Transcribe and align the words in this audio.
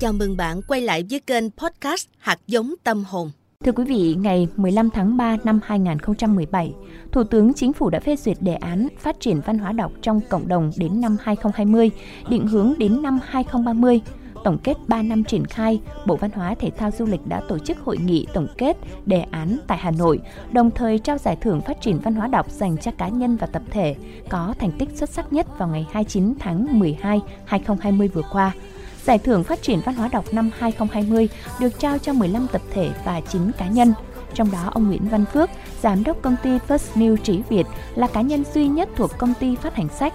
Chào 0.00 0.12
mừng 0.12 0.36
bạn 0.36 0.62
quay 0.68 0.80
lại 0.80 1.04
với 1.10 1.20
kênh 1.20 1.50
podcast 1.50 2.08
Hạt 2.18 2.38
giống 2.46 2.74
tâm 2.84 3.04
hồn. 3.04 3.30
Thưa 3.64 3.72
quý 3.72 3.84
vị, 3.84 4.14
ngày 4.18 4.48
15 4.56 4.90
tháng 4.90 5.16
3 5.16 5.36
năm 5.44 5.60
2017, 5.64 6.74
Thủ 7.12 7.24
tướng 7.24 7.54
Chính 7.54 7.72
phủ 7.72 7.90
đã 7.90 8.00
phê 8.00 8.16
duyệt 8.16 8.36
đề 8.40 8.54
án 8.54 8.88
phát 8.98 9.20
triển 9.20 9.40
văn 9.46 9.58
hóa 9.58 9.72
đọc 9.72 9.92
trong 10.02 10.20
cộng 10.28 10.48
đồng 10.48 10.70
đến 10.76 11.00
năm 11.00 11.16
2020, 11.20 11.90
định 12.28 12.46
hướng 12.46 12.74
đến 12.78 13.02
năm 13.02 13.20
2030. 13.24 14.00
Tổng 14.44 14.58
kết 14.64 14.76
3 14.86 15.02
năm 15.02 15.24
triển 15.24 15.44
khai, 15.44 15.80
Bộ 16.06 16.16
Văn 16.16 16.30
hóa 16.30 16.54
Thể 16.54 16.70
thao 16.70 16.90
Du 16.90 17.06
lịch 17.06 17.26
đã 17.26 17.42
tổ 17.48 17.58
chức 17.58 17.78
hội 17.78 17.98
nghị 17.98 18.26
tổng 18.34 18.46
kết 18.58 18.76
đề 19.06 19.20
án 19.30 19.58
tại 19.66 19.78
Hà 19.78 19.90
Nội, 19.90 20.20
đồng 20.52 20.70
thời 20.70 20.98
trao 20.98 21.18
giải 21.18 21.36
thưởng 21.40 21.60
phát 21.60 21.80
triển 21.80 21.98
văn 21.98 22.14
hóa 22.14 22.28
đọc 22.28 22.50
dành 22.50 22.76
cho 22.78 22.90
cá 22.90 23.08
nhân 23.08 23.36
và 23.36 23.46
tập 23.46 23.62
thể 23.70 23.96
có 24.28 24.54
thành 24.58 24.72
tích 24.78 24.88
xuất 24.94 25.10
sắc 25.10 25.32
nhất 25.32 25.58
vào 25.58 25.68
ngày 25.68 25.86
29 25.92 26.34
tháng 26.38 26.78
12, 26.78 27.20
2020 27.44 28.08
vừa 28.08 28.22
qua. 28.32 28.52
Giải 29.08 29.18
thưởng 29.18 29.44
phát 29.44 29.62
triển 29.62 29.80
văn 29.84 29.94
hóa 29.94 30.08
đọc 30.12 30.24
năm 30.32 30.50
2020 30.58 31.28
được 31.60 31.78
trao 31.78 31.98
cho 31.98 32.12
15 32.12 32.46
tập 32.52 32.62
thể 32.70 32.90
và 33.04 33.20
9 33.20 33.52
cá 33.58 33.66
nhân. 33.66 33.92
Trong 34.34 34.50
đó, 34.50 34.70
ông 34.72 34.88
Nguyễn 34.88 35.08
Văn 35.08 35.24
Phước, 35.32 35.50
giám 35.82 36.04
đốc 36.04 36.22
công 36.22 36.36
ty 36.42 36.50
First 36.68 36.94
New 36.94 37.16
Trí 37.16 37.42
Việt, 37.48 37.66
là 37.94 38.06
cá 38.06 38.20
nhân 38.20 38.44
duy 38.54 38.68
nhất 38.68 38.88
thuộc 38.96 39.18
công 39.18 39.34
ty 39.40 39.56
phát 39.56 39.74
hành 39.74 39.88
sách. 39.88 40.14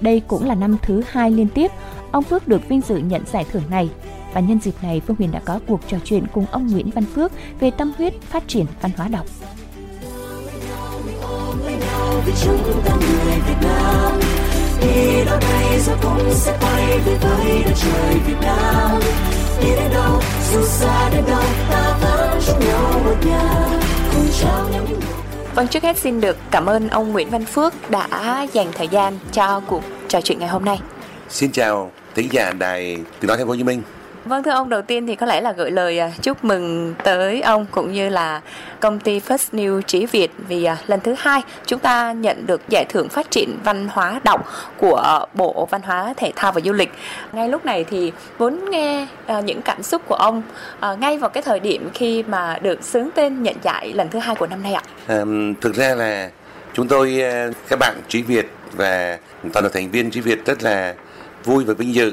Đây 0.00 0.22
cũng 0.26 0.44
là 0.44 0.54
năm 0.54 0.76
thứ 0.82 1.02
hai 1.08 1.30
liên 1.30 1.48
tiếp 1.48 1.70
ông 2.10 2.24
Phước 2.24 2.48
được 2.48 2.68
vinh 2.68 2.80
dự 2.80 2.96
nhận 2.96 3.22
giải 3.32 3.44
thưởng 3.52 3.70
này. 3.70 3.90
Và 4.34 4.40
nhân 4.40 4.58
dịp 4.60 4.74
này, 4.82 5.00
Phương 5.06 5.16
Huyền 5.16 5.32
đã 5.32 5.40
có 5.44 5.60
cuộc 5.68 5.80
trò 5.88 5.98
chuyện 6.04 6.26
cùng 6.32 6.46
ông 6.50 6.66
Nguyễn 6.66 6.90
Văn 6.90 7.04
Phước 7.04 7.32
về 7.60 7.70
tâm 7.70 7.92
huyết 7.98 8.20
phát 8.20 8.48
triển 8.48 8.66
văn 8.80 8.90
hóa 8.96 9.08
đọc. 9.08 9.26
Vì 12.26 12.32
chúng 12.44 12.82
ta 12.84 12.96
người 12.96 13.38
Việt 13.46 13.56
Nam 13.62 13.93
đi 14.84 15.24
đâu 15.24 15.38
đây 15.40 15.78
rồi 15.86 15.96
cũng 16.02 16.34
sẽ 16.34 16.58
quay 16.60 16.98
về 16.98 17.14
với 17.20 17.62
đất 17.66 17.72
trời 17.76 18.18
Việt 18.26 18.40
Nam 18.40 19.00
đi 19.60 19.68
đến 19.68 19.90
đâu 19.92 20.20
dù 20.52 20.62
xa 20.64 21.10
đến 21.12 21.24
đâu 21.28 21.42
ta 21.70 21.98
vẫn 22.00 22.40
chung 22.46 22.60
nhau 22.60 23.00
một 23.04 23.26
nhà 23.26 23.66
cùng 24.14 24.26
trao 24.40 24.68
nhau 24.72 24.84
những 24.88 25.00
Vâng, 25.54 25.68
trước 25.68 25.82
hết 25.82 25.98
xin 25.98 26.20
được 26.20 26.36
cảm 26.50 26.66
ơn 26.66 26.88
ông 26.88 27.12
Nguyễn 27.12 27.30
Văn 27.30 27.44
Phước 27.44 27.90
đã 27.90 28.46
dành 28.52 28.66
thời 28.74 28.88
gian 28.88 29.18
cho 29.32 29.60
cuộc 29.66 29.82
trò 30.08 30.20
chuyện 30.20 30.38
ngày 30.38 30.48
hôm 30.48 30.64
nay. 30.64 30.80
Xin 31.28 31.52
chào 31.52 31.90
thính 32.14 32.28
giả 32.30 32.52
đài 32.52 32.98
tiếng 33.20 33.28
nói 33.28 33.36
thành 33.36 33.46
phố 33.46 33.50
Hồ 33.50 33.56
Chí 33.56 33.62
Minh. 33.64 33.82
Vâng 34.24 34.42
thưa 34.42 34.50
ông, 34.50 34.68
đầu 34.68 34.82
tiên 34.82 35.06
thì 35.06 35.16
có 35.16 35.26
lẽ 35.26 35.40
là 35.40 35.52
gửi 35.52 35.70
lời 35.70 35.98
à, 35.98 36.10
chúc 36.22 36.44
mừng 36.44 36.94
tới 37.04 37.40
ông 37.40 37.66
cũng 37.70 37.92
như 37.92 38.08
là 38.08 38.40
công 38.80 38.98
ty 38.98 39.20
First 39.20 39.48
New 39.52 39.80
Trí 39.80 40.06
Việt 40.06 40.30
vì 40.48 40.64
à, 40.64 40.76
lần 40.86 41.00
thứ 41.00 41.14
hai 41.18 41.42
chúng 41.66 41.78
ta 41.78 42.12
nhận 42.12 42.46
được 42.46 42.60
giải 42.68 42.84
thưởng 42.88 43.08
phát 43.08 43.30
triển 43.30 43.58
văn 43.64 43.88
hóa 43.90 44.20
đọc 44.24 44.48
của 44.78 45.26
Bộ 45.34 45.68
Văn 45.70 45.82
hóa 45.82 46.14
Thể 46.16 46.32
thao 46.36 46.52
và 46.52 46.60
Du 46.60 46.72
lịch. 46.72 46.92
Ngay 47.32 47.48
lúc 47.48 47.64
này 47.64 47.84
thì 47.84 48.12
muốn 48.38 48.70
nghe 48.70 49.06
à, 49.26 49.40
những 49.40 49.62
cảm 49.62 49.82
xúc 49.82 50.02
của 50.06 50.14
ông 50.14 50.42
ngay 50.98 51.18
vào 51.18 51.30
cái 51.30 51.42
thời 51.42 51.60
điểm 51.60 51.88
khi 51.94 52.22
mà 52.22 52.58
được 52.62 52.84
xướng 52.84 53.08
tên 53.14 53.42
nhận 53.42 53.56
giải 53.62 53.92
lần 53.92 54.08
thứ 54.08 54.18
hai 54.18 54.36
của 54.36 54.46
năm 54.46 54.62
nay 54.62 54.72
ạ. 54.74 54.82
À, 55.06 55.24
thực 55.60 55.74
ra 55.74 55.94
là 55.94 56.30
chúng 56.72 56.88
tôi 56.88 57.20
ờ, 57.20 57.52
các 57.68 57.78
bạn 57.78 57.94
Trí 58.08 58.22
Việt 58.22 58.46
và 58.72 59.18
toàn 59.52 59.64
thể 59.64 59.70
thành 59.72 59.90
viên 59.90 60.10
Trí 60.10 60.20
Việt 60.20 60.46
rất 60.46 60.62
là 60.62 60.94
vui 61.44 61.64
và 61.64 61.74
vinh 61.74 61.94
dự 61.94 62.12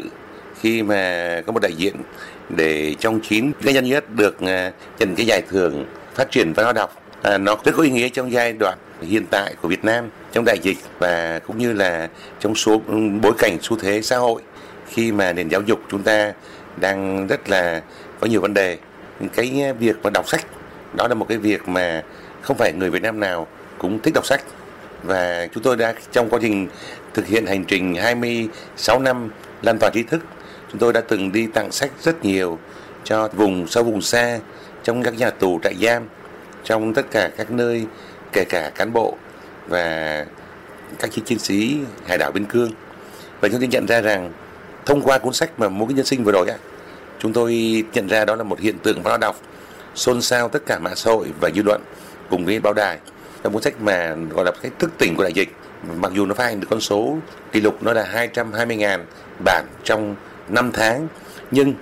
khi 0.62 0.84
mà 0.84 1.42
có 1.46 1.52
một 1.54 1.60
đại 1.62 1.74
diện 1.74 1.96
để 2.50 2.96
trong 3.00 3.20
chín 3.20 3.52
cá 3.64 3.72
nhân 3.72 3.86
nhất 3.86 4.16
được 4.16 4.42
à, 4.42 4.72
nhận 5.00 5.16
cái 5.16 5.26
giải 5.26 5.42
thưởng 5.50 5.86
phát 6.14 6.32
triển 6.32 6.54
văn 6.54 6.64
hóa 6.64 6.74
đọc. 6.74 7.04
À, 7.22 7.38
nó 7.38 7.56
rất 7.66 7.72
có 7.78 7.84
ý 7.84 7.90
nghĩa 7.90 8.10
trong 8.10 8.32
giai 8.32 8.54
đoạn 8.60 8.78
hiện 9.02 9.26
tại 9.32 9.56
của 9.62 9.68
Việt 9.68 9.86
Nam 9.86 10.10
trong 10.32 10.46
đại 10.46 10.58
dịch 10.62 10.78
và 11.00 11.40
cũng 11.48 11.58
như 11.58 11.74
là 11.74 12.10
trong 12.40 12.56
số 12.56 12.82
bối 13.22 13.34
cảnh 13.38 13.58
xu 13.62 13.78
thế 13.78 14.02
xã 14.02 14.18
hội 14.18 14.42
khi 14.88 15.12
mà 15.12 15.34
nền 15.34 15.50
giáo 15.50 15.62
dục 15.62 15.80
chúng 15.92 16.04
ta 16.04 16.34
đang 16.78 17.28
rất 17.28 17.50
là 17.50 17.82
có 18.20 18.28
nhiều 18.28 18.42
vấn 18.42 18.54
đề. 18.54 18.78
Cái 19.36 19.74
việc 19.80 19.96
mà 20.04 20.10
đọc 20.10 20.30
sách 20.30 20.46
đó 20.94 21.08
là 21.08 21.16
một 21.16 21.26
cái 21.30 21.38
việc 21.38 21.68
mà 21.68 22.04
không 22.42 22.58
phải 22.58 22.74
người 22.74 22.90
Việt 22.90 23.02
Nam 23.02 23.20
nào 23.20 23.48
cũng 23.78 24.00
thích 24.00 24.14
đọc 24.14 24.26
sách. 24.26 24.42
Và 25.04 25.48
chúng 25.54 25.64
tôi 25.64 25.78
đã 25.78 25.94
trong 26.12 26.30
quá 26.30 26.40
trình 26.42 26.68
thực 27.14 27.28
hiện 27.28 27.46
hành 27.46 27.66
trình 27.66 27.96
26 27.96 29.00
năm 29.00 29.30
lan 29.62 29.80
tỏa 29.80 29.90
trí 29.90 30.04
thức 30.04 30.22
chúng 30.72 30.80
tôi 30.80 30.94
đã 30.94 31.02
từng 31.02 31.32
đi 31.32 31.48
tặng 31.48 31.72
sách 31.72 31.92
rất 32.02 32.26
nhiều 32.26 32.60
cho 33.04 33.28
vùng 33.28 33.68
sâu 33.68 33.84
vùng 33.84 34.02
xa, 34.02 34.40
trong 34.84 35.04
các 35.04 35.18
nhà 35.18 35.30
tù 35.30 35.60
trại 35.64 35.76
giam, 35.82 36.04
trong 36.64 36.94
tất 36.94 37.12
cả 37.12 37.30
các 37.38 37.52
nơi, 37.52 37.86
kể 38.32 38.46
cả 38.50 38.72
cán 38.76 38.94
bộ 38.94 39.18
và 39.68 40.26
các 41.00 41.10
chiến 41.26 41.40
sĩ 41.40 41.78
hải 42.06 42.18
đảo 42.18 42.32
biên 42.32 42.46
cương. 42.46 42.72
Và 43.42 43.50
chúng 43.50 43.60
tôi 43.60 43.68
nhận 43.68 43.88
ra 43.88 44.02
rằng 44.02 44.32
thông 44.86 45.02
qua 45.02 45.18
cuốn 45.18 45.34
sách 45.34 45.60
mà 45.60 45.70
mỗi 45.70 45.88
cái 45.88 45.96
nhân 45.96 46.06
sinh 46.06 46.24
vừa 46.24 46.32
rồi 46.32 46.48
á, 46.50 46.56
chúng 47.20 47.34
tôi 47.34 47.84
nhận 47.94 48.08
ra 48.08 48.26
đó 48.26 48.36
là 48.36 48.44
một 48.44 48.60
hiện 48.60 48.78
tượng 48.78 49.04
báo 49.04 49.18
đọc 49.18 49.36
xôn 49.96 50.22
xao 50.22 50.50
tất 50.50 50.66
cả 50.66 50.80
mạng 50.80 50.96
xã 50.96 51.12
hội 51.12 51.28
và 51.40 51.50
dư 51.56 51.64
luận 51.64 51.82
cùng 52.30 52.46
với 52.46 52.60
báo 52.60 52.74
đài. 52.74 53.00
Trong 53.44 53.54
cuốn 53.54 53.62
sách 53.62 53.82
mà 53.82 54.16
gọi 54.30 54.46
là 54.46 54.52
cái 54.62 54.72
thức 54.80 54.92
tỉnh 54.98 55.16
của 55.16 55.24
đại 55.24 55.34
dịch, 55.34 55.50
mặc 55.96 56.12
dù 56.16 56.26
nó 56.26 56.34
phát 56.34 56.46
hành 56.46 56.60
được 56.60 56.68
con 56.70 56.82
số 56.82 57.18
kỷ 57.52 57.62
lục 57.62 57.84
nó 57.84 57.94
là 57.94 58.30
220.000 58.34 59.00
bản 59.46 59.66
trong 59.84 60.16
5 60.52 60.72
tháng. 60.72 61.08
Nhưng 61.52 61.74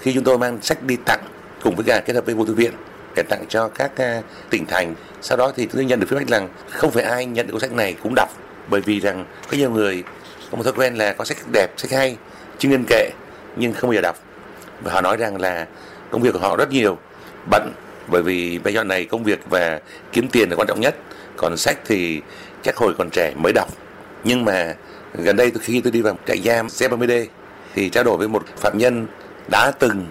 khi 0.00 0.12
chúng 0.14 0.24
tôi 0.24 0.38
mang 0.38 0.58
sách 0.62 0.82
đi 0.82 0.96
tặng 1.04 1.20
cùng 1.62 1.74
với 1.74 1.84
cả 1.84 2.00
kết 2.00 2.14
hợp 2.14 2.26
với 2.26 2.34
bộ 2.34 2.44
thư 2.44 2.54
viện 2.54 2.72
để 3.16 3.22
tặng 3.28 3.44
cho 3.48 3.68
các 3.68 3.96
à, 3.96 4.22
tỉnh 4.50 4.66
thành, 4.66 4.94
sau 5.20 5.38
đó 5.38 5.52
thì 5.56 5.66
tôi 5.66 5.84
nhận 5.84 6.00
được 6.00 6.06
feedback 6.10 6.28
rằng 6.28 6.48
không 6.70 6.90
phải 6.90 7.02
ai 7.02 7.26
nhận 7.26 7.46
được 7.46 7.52
cuốn 7.52 7.60
sách 7.60 7.72
này 7.72 7.96
cũng 8.02 8.14
đọc. 8.14 8.28
Bởi 8.70 8.80
vì 8.80 9.00
rằng 9.00 9.24
có 9.50 9.56
nhiều 9.56 9.70
người 9.70 10.02
có 10.50 10.56
một 10.56 10.62
thói 10.62 10.72
quen 10.72 10.94
là 10.94 11.12
có 11.12 11.24
sách 11.24 11.38
đẹp, 11.52 11.70
sách 11.76 11.90
hay 11.90 12.16
chuyên 12.58 12.72
nhân 12.72 12.84
kệ 12.88 13.10
nhưng 13.56 13.72
không 13.72 13.90
bao 13.90 13.94
giờ 13.94 14.00
đọc. 14.00 14.18
Và 14.82 14.92
họ 14.92 15.00
nói 15.00 15.16
rằng 15.16 15.40
là 15.40 15.66
công 16.10 16.22
việc 16.22 16.32
của 16.32 16.38
họ 16.38 16.56
rất 16.56 16.70
nhiều, 16.70 16.98
bận. 17.50 17.72
Bởi 18.08 18.22
vì 18.22 18.58
bây 18.58 18.74
giờ 18.74 18.84
này 18.84 19.04
công 19.04 19.24
việc 19.24 19.40
và 19.50 19.80
kiếm 20.12 20.28
tiền 20.28 20.50
là 20.50 20.56
quan 20.56 20.68
trọng 20.68 20.80
nhất. 20.80 20.94
Còn 21.36 21.56
sách 21.56 21.78
thì 21.86 22.20
chắc 22.62 22.76
hồi 22.76 22.94
còn 22.98 23.10
trẻ 23.10 23.32
mới 23.36 23.52
đọc. 23.52 23.68
Nhưng 24.24 24.44
mà 24.44 24.74
gần 25.14 25.36
đây 25.36 25.52
khi 25.60 25.80
tôi 25.80 25.92
đi 25.92 26.02
vào 26.02 26.18
trại 26.26 26.38
giam 26.38 26.66
C30D 26.66 27.26
thì 27.74 27.88
trao 27.88 28.04
đổi 28.04 28.16
với 28.16 28.28
một 28.28 28.42
phạm 28.56 28.78
nhân 28.78 29.06
đã 29.50 29.70
từng 29.78 30.06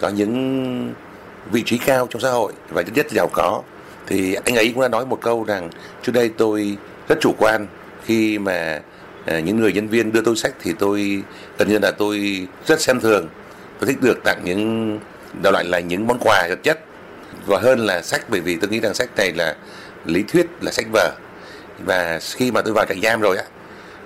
có 0.00 0.08
những 0.08 0.94
vị 1.50 1.62
trí 1.66 1.78
cao 1.78 2.06
trong 2.10 2.22
xã 2.22 2.30
hội 2.30 2.52
và 2.70 2.82
rất 2.82 2.94
rất 2.94 3.10
giàu 3.10 3.28
có. 3.32 3.62
Thì 4.06 4.34
anh 4.34 4.54
ấy 4.54 4.70
cũng 4.74 4.82
đã 4.82 4.88
nói 4.88 5.06
một 5.06 5.18
câu 5.22 5.44
rằng, 5.44 5.70
trước 6.02 6.12
đây 6.12 6.28
tôi 6.28 6.76
rất 7.08 7.18
chủ 7.20 7.34
quan 7.38 7.66
khi 8.04 8.38
mà 8.38 8.80
ờ, 9.26 9.38
những 9.38 9.60
người 9.60 9.72
nhân 9.72 9.88
viên 9.88 10.12
đưa 10.12 10.20
tôi 10.20 10.36
sách 10.36 10.54
thì 10.62 10.72
tôi, 10.78 11.22
gần 11.58 11.68
như 11.68 11.78
là 11.78 11.90
tôi 11.90 12.46
rất 12.66 12.80
xem 12.80 13.00
thường. 13.00 13.28
Tôi 13.80 13.88
thích 13.88 14.02
được 14.02 14.18
tặng 14.24 14.40
những, 14.44 14.98
đại 15.42 15.52
loại 15.52 15.64
là 15.64 15.80
những 15.80 16.06
món 16.06 16.18
quà 16.20 16.46
vật 16.48 16.58
chất 16.62 16.80
và 17.46 17.58
hơn 17.58 17.78
là 17.78 18.02
sách, 18.02 18.24
bởi 18.28 18.40
vì 18.40 18.56
tôi 18.56 18.70
nghĩ 18.70 18.80
rằng 18.80 18.94
sách 18.94 19.16
này 19.16 19.32
là 19.32 19.56
lý 20.04 20.24
thuyết, 20.28 20.46
là 20.60 20.72
sách 20.72 20.86
vở. 20.92 21.10
Và 21.84 22.20
khi 22.34 22.50
mà 22.50 22.62
tôi 22.62 22.74
vào 22.74 22.84
trại 22.86 23.00
giam 23.02 23.20
rồi 23.20 23.36
á, 23.36 23.44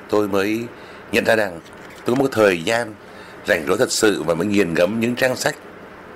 tôi 0.08 0.28
mới 0.28 0.64
nhận 1.12 1.24
ra 1.24 1.36
rằng 1.36 1.60
tôi 2.04 2.16
có 2.16 2.22
một 2.22 2.28
thời 2.32 2.62
gian 2.62 2.94
rảnh 3.46 3.66
rỗi 3.66 3.78
thật 3.78 3.92
sự 3.92 4.22
và 4.22 4.34
mới 4.34 4.46
nghiền 4.46 4.74
ngẫm 4.74 5.00
những 5.00 5.16
trang 5.16 5.36
sách 5.36 5.56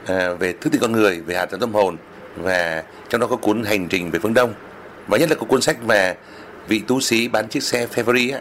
à, 0.06 0.30
về 0.32 0.52
thức 0.52 0.70
tỉnh 0.72 0.80
con 0.80 0.92
người 0.92 1.20
về 1.20 1.34
hạt 1.34 1.50
giống 1.50 1.60
tâm 1.60 1.72
hồn 1.72 1.96
và 2.36 2.82
trong 3.08 3.20
đó 3.20 3.26
có 3.26 3.36
cuốn 3.36 3.64
hành 3.64 3.88
trình 3.88 4.10
về 4.10 4.18
phương 4.18 4.34
đông. 4.34 4.54
Và 5.08 5.18
nhất 5.18 5.30
là 5.30 5.36
có 5.36 5.46
cuốn 5.46 5.60
sách 5.60 5.76
mà 5.86 6.14
vị 6.68 6.82
tú 6.86 7.00
sĩ 7.00 7.28
bán 7.28 7.48
chiếc 7.48 7.62
xe 7.62 7.86
Ferrari 7.86 8.34
á 8.34 8.40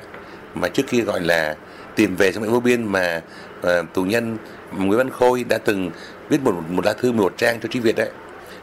mà 0.56 0.68
trước 0.68 0.84
kia 0.90 1.02
gọi 1.02 1.22
là 1.22 1.56
tìm 1.96 2.16
về 2.16 2.32
trong 2.32 2.44
mệnh 2.44 2.52
vô 2.52 2.60
biên 2.60 2.84
mà 2.92 3.22
à, 3.62 3.82
tù 3.94 4.04
nhân 4.04 4.38
Nguyễn 4.78 4.98
Văn 4.98 5.10
Khôi 5.10 5.44
đã 5.44 5.58
từng 5.58 5.92
viết 6.30 6.42
một 6.42 6.54
một 6.70 6.86
lá 6.86 6.94
thư 6.94 7.12
một 7.12 7.34
trang 7.38 7.60
cho 7.62 7.70
trí 7.72 7.80
Việt 7.80 7.96
đấy 7.96 8.10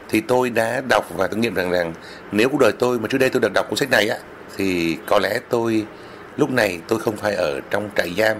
thì 0.09 0.21
tôi 0.21 0.49
đã 0.49 0.81
đọc 0.89 1.05
và 1.15 1.27
tôi 1.27 1.39
nghiệm 1.39 1.53
rằng 1.53 1.71
rằng 1.71 1.93
nếu 2.31 2.49
cuộc 2.49 2.59
đời 2.59 2.71
tôi 2.71 2.99
mà 2.99 3.07
trước 3.07 3.17
đây 3.17 3.29
tôi 3.29 3.41
được 3.41 3.53
đọc 3.53 3.69
cuốn 3.69 3.77
sách 3.77 3.89
này 3.89 4.07
á 4.07 4.17
thì 4.57 4.97
có 5.07 5.19
lẽ 5.19 5.39
tôi 5.49 5.85
lúc 6.41 6.51
này 6.51 6.79
tôi 6.87 6.99
không 6.99 7.17
phải 7.17 7.35
ở 7.35 7.59
trong 7.69 7.89
trại 7.95 8.13
giam 8.17 8.37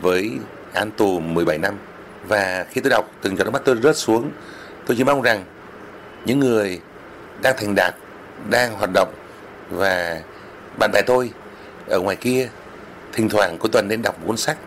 với 0.00 0.30
án 0.72 0.90
tù 0.90 1.20
17 1.20 1.58
năm. 1.58 1.74
Và 2.28 2.66
khi 2.70 2.80
tôi 2.80 2.90
đọc, 2.90 3.04
từng 3.22 3.36
giọt 3.36 3.44
nước 3.44 3.50
mắt 3.50 3.62
tôi 3.64 3.76
rớt 3.82 3.96
xuống, 3.96 4.30
tôi 4.86 4.96
chỉ 4.96 5.04
mong 5.04 5.22
rằng 5.22 5.44
những 6.24 6.40
người 6.40 6.80
đang 7.42 7.54
thành 7.58 7.74
đạt, 7.76 7.94
đang 8.50 8.74
hoạt 8.74 8.90
động 8.94 9.14
và 9.70 10.20
bạn 10.78 10.90
bè 10.92 11.02
tôi 11.02 11.30
ở 11.88 12.00
ngoài 12.00 12.16
kia, 12.16 12.48
thỉnh 13.12 13.28
thoảng 13.28 13.56
cuối 13.58 13.70
tuần 13.72 13.88
nên 13.88 14.02
đọc 14.02 14.18
một 14.18 14.24
cuốn 14.26 14.36
sách, 14.36 14.58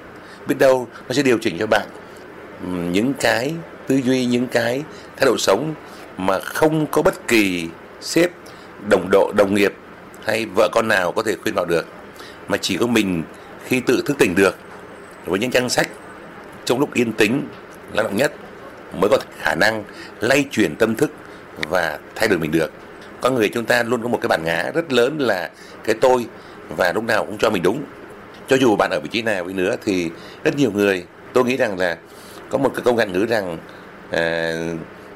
biết 0.47 0.55
đâu 0.59 0.87
nó 1.07 1.13
sẽ 1.13 1.21
điều 1.21 1.37
chỉnh 1.41 1.57
cho 1.59 1.67
bạn 1.67 1.87
những 2.91 3.13
cái 3.19 3.53
tư 3.87 3.95
duy, 3.95 4.25
những 4.25 4.47
cái 4.47 4.83
thái 5.17 5.25
độ 5.25 5.37
sống 5.37 5.73
mà 6.17 6.39
không 6.39 6.87
có 6.87 7.01
bất 7.01 7.27
kỳ 7.27 7.69
sếp, 8.01 8.31
đồng 8.89 9.09
độ, 9.11 9.31
đồng 9.37 9.55
nghiệp 9.55 9.73
hay 10.23 10.45
vợ 10.55 10.69
con 10.71 10.87
nào 10.87 11.11
có 11.11 11.23
thể 11.23 11.35
khuyên 11.43 11.55
bảo 11.55 11.65
được 11.65 11.85
mà 12.47 12.57
chỉ 12.57 12.77
có 12.77 12.87
mình 12.87 13.23
khi 13.65 13.79
tự 13.79 14.03
thức 14.05 14.17
tỉnh 14.19 14.35
được. 14.35 14.55
Với 15.25 15.39
những 15.39 15.51
trang 15.51 15.69
sách 15.69 15.89
trong 16.65 16.79
lúc 16.79 16.93
yên 16.93 17.13
tĩnh 17.13 17.47
lao 17.93 18.03
động 18.03 18.17
nhất 18.17 18.31
mới 18.99 19.09
có 19.09 19.17
khả 19.39 19.55
năng 19.55 19.83
lay 20.19 20.45
chuyển 20.51 20.75
tâm 20.75 20.95
thức 20.95 21.11
và 21.57 21.99
thay 22.15 22.27
đổi 22.27 22.39
mình 22.39 22.51
được. 22.51 22.71
Con 23.21 23.35
người 23.35 23.49
chúng 23.49 23.65
ta 23.65 23.83
luôn 23.83 24.01
có 24.01 24.07
một 24.07 24.19
cái 24.21 24.27
bản 24.27 24.41
ngã 24.45 24.71
rất 24.73 24.93
lớn 24.93 25.17
là 25.19 25.49
cái 25.83 25.95
tôi 26.01 26.25
và 26.69 26.91
lúc 26.91 27.03
nào 27.03 27.25
cũng 27.25 27.37
cho 27.37 27.49
mình 27.49 27.63
đúng. 27.63 27.83
Cho 28.47 28.55
dù 28.55 28.75
bạn 28.75 28.91
ở 28.91 28.99
vị 28.99 29.09
trí 29.11 29.21
nào 29.21 29.47
đi 29.47 29.53
nữa 29.53 29.75
thì 29.85 30.09
rất 30.43 30.57
nhiều 30.57 30.71
người 30.71 31.05
tôi 31.33 31.45
nghĩ 31.45 31.57
rằng 31.57 31.79
là 31.79 31.97
có 32.49 32.57
một 32.57 32.71
cái 32.75 32.81
câu 32.85 32.93
ngạn 32.93 33.11
ngữ 33.11 33.25
rằng 33.25 33.57
à, 34.11 34.53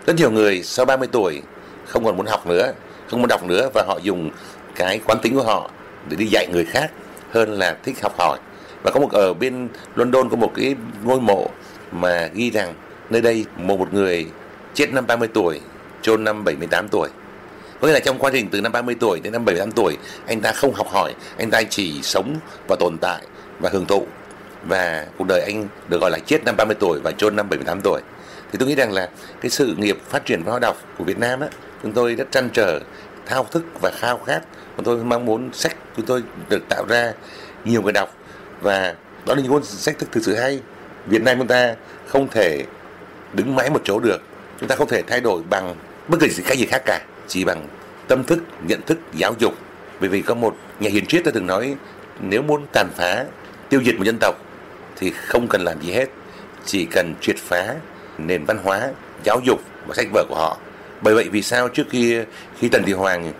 rất 0.05 0.15
nhiều 0.15 0.31
người 0.31 0.63
sau 0.63 0.85
30 0.85 1.07
tuổi 1.11 1.41
không 1.85 2.05
còn 2.05 2.17
muốn 2.17 2.25
học 2.25 2.47
nữa 2.47 2.73
không 3.09 3.21
muốn 3.21 3.27
đọc 3.27 3.43
nữa 3.43 3.69
và 3.73 3.83
họ 3.87 3.99
dùng 4.03 4.29
cái 4.75 4.99
quán 5.05 5.19
tính 5.21 5.35
của 5.35 5.43
họ 5.43 5.69
để 6.09 6.15
đi 6.15 6.25
dạy 6.25 6.47
người 6.51 6.65
khác 6.65 6.91
hơn 7.31 7.51
là 7.51 7.77
thích 7.83 7.95
học 8.01 8.13
hỏi. 8.17 8.39
Và 8.83 8.91
có 8.91 8.99
một, 8.99 9.11
ở 9.11 9.33
bên 9.33 9.67
London 9.95 10.29
có 10.29 10.35
một 10.35 10.51
cái 10.55 10.75
ngôi 11.03 11.21
mộ 11.21 11.49
mà 11.91 12.29
ghi 12.33 12.51
rằng 12.51 12.73
nơi 13.09 13.21
đây 13.21 13.45
một 13.57 13.79
một 13.79 13.93
người 13.93 14.25
chết 14.73 14.93
năm 14.93 15.07
30 15.07 15.27
tuổi, 15.33 15.59
chôn 16.01 16.23
năm 16.23 16.43
78 16.43 16.87
tuổi. 16.87 17.09
Có 17.81 17.87
nghĩa 17.87 17.93
là 17.93 17.99
trong 17.99 18.19
quá 18.19 18.31
trình 18.33 18.47
từ 18.51 18.61
năm 18.61 18.71
30 18.71 18.95
tuổi 18.99 19.19
đến 19.19 19.33
năm 19.33 19.45
78 19.45 19.71
tuổi, 19.71 19.97
anh 20.27 20.41
ta 20.41 20.51
không 20.51 20.73
học 20.73 20.87
hỏi, 20.89 21.13
anh 21.37 21.49
ta 21.49 21.63
chỉ 21.63 22.01
sống 22.01 22.35
và 22.67 22.75
tồn 22.79 22.97
tại 23.01 23.21
và 23.59 23.69
hưởng 23.73 23.85
thụ. 23.85 24.05
Và 24.67 25.05
cuộc 25.17 25.27
đời 25.27 25.41
anh 25.41 25.67
được 25.89 26.01
gọi 26.01 26.11
là 26.11 26.19
chết 26.25 26.43
năm 26.45 26.55
30 26.57 26.75
tuổi 26.79 26.99
và 27.03 27.11
chôn 27.11 27.35
năm 27.35 27.49
78 27.49 27.81
tuổi. 27.81 28.01
Thì 28.51 28.57
tôi 28.59 28.67
nghĩ 28.67 28.75
rằng 28.75 28.91
là 28.91 29.09
cái 29.41 29.49
sự 29.49 29.75
nghiệp 29.77 29.97
phát 30.09 30.25
triển 30.25 30.43
văn 30.43 30.49
hóa 30.49 30.59
đọc 30.59 30.77
của 30.97 31.03
Việt 31.03 31.19
Nam 31.19 31.39
á, 31.39 31.47
chúng 31.83 31.91
tôi 31.91 32.15
rất 32.15 32.31
trăn 32.31 32.49
trở 32.53 32.79
thao 33.27 33.43
thức 33.43 33.63
và 33.81 33.91
khao 33.91 34.17
khát. 34.17 34.41
Chúng 34.75 34.85
tôi 34.85 34.97
mong 34.97 35.25
muốn 35.25 35.49
sách 35.53 35.75
chúng 35.97 36.05
tôi 36.05 36.23
được 36.49 36.69
tạo 36.69 36.85
ra 36.89 37.13
nhiều 37.65 37.81
người 37.81 37.93
đọc. 37.93 38.15
Và 38.61 38.95
đó 39.25 39.35
là 39.35 39.41
những 39.41 39.51
cuốn 39.51 39.63
sách 39.63 39.95
thực, 39.99 40.11
thực 40.11 40.23
sự 40.23 40.35
hay. 40.35 40.61
Việt 41.05 41.23
Nam 41.23 41.37
chúng 41.37 41.47
ta 41.47 41.75
không 42.07 42.27
thể 42.27 42.65
đứng 43.33 43.55
mãi 43.55 43.69
một 43.69 43.81
chỗ 43.83 43.99
được. 43.99 44.21
Chúng 44.59 44.69
ta 44.69 44.75
không 44.75 44.87
thể 44.87 45.01
thay 45.01 45.21
đổi 45.21 45.41
bằng 45.49 45.75
bất 46.07 46.17
kỳ 46.19 46.29
cái 46.47 46.57
gì 46.57 46.65
khác 46.65 46.81
cả. 46.85 47.01
Chỉ 47.27 47.45
bằng 47.45 47.67
tâm 48.07 48.23
thức 48.23 48.39
nhận 48.67 48.81
thức 48.81 48.97
giáo 49.13 49.33
dục. 49.39 49.53
Bởi 49.99 50.09
vì 50.09 50.21
có 50.21 50.35
một 50.35 50.55
nhà 50.79 50.89
hiền 50.89 51.05
triết 51.05 51.23
đã 51.25 51.31
từng 51.33 51.47
nói 51.47 51.75
nếu 52.19 52.41
muốn 52.41 52.65
tàn 52.71 52.89
phá 52.95 53.25
tiêu 53.69 53.81
diệt 53.85 53.95
một 53.95 54.03
dân 54.03 54.17
tộc 54.21 54.35
thì 54.95 55.11
không 55.11 55.47
cần 55.47 55.61
làm 55.61 55.81
gì 55.81 55.91
hết. 55.91 56.09
Chỉ 56.65 56.85
cần 56.85 57.13
triệt 57.21 57.35
phá 57.37 57.75
nền 58.17 58.45
văn 58.45 58.57
hóa 58.63 58.89
giáo 59.23 59.39
dục 59.45 59.59
và 59.87 59.95
sách 59.95 60.07
vở 60.13 60.25
của 60.29 60.35
họ 60.35 60.57
bởi 61.01 61.13
vậy 61.13 61.29
vì 61.31 61.41
sao 61.41 61.69
trước 61.69 61.87
khi 61.89 62.19
khi 62.59 62.69
tần 62.69 62.83
thị 62.85 62.93
hoàng 62.93 63.33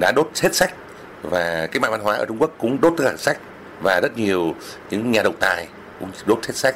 đã 0.00 0.12
đốt 0.12 0.30
hết 0.42 0.54
sách 0.54 0.74
và 1.22 1.68
cái 1.72 1.80
mạng 1.80 1.90
văn 1.90 2.00
hóa 2.00 2.16
ở 2.16 2.24
trung 2.24 2.38
quốc 2.38 2.54
cũng 2.58 2.80
đốt 2.80 2.94
tất 2.96 3.04
cả 3.06 3.16
sách 3.16 3.38
và 3.82 4.00
rất 4.00 4.18
nhiều 4.18 4.54
những 4.90 5.12
nhà 5.12 5.22
độc 5.22 5.34
tài 5.40 5.68
cũng 6.00 6.10
đốt 6.26 6.46
hết 6.46 6.56
sách, 6.56 6.74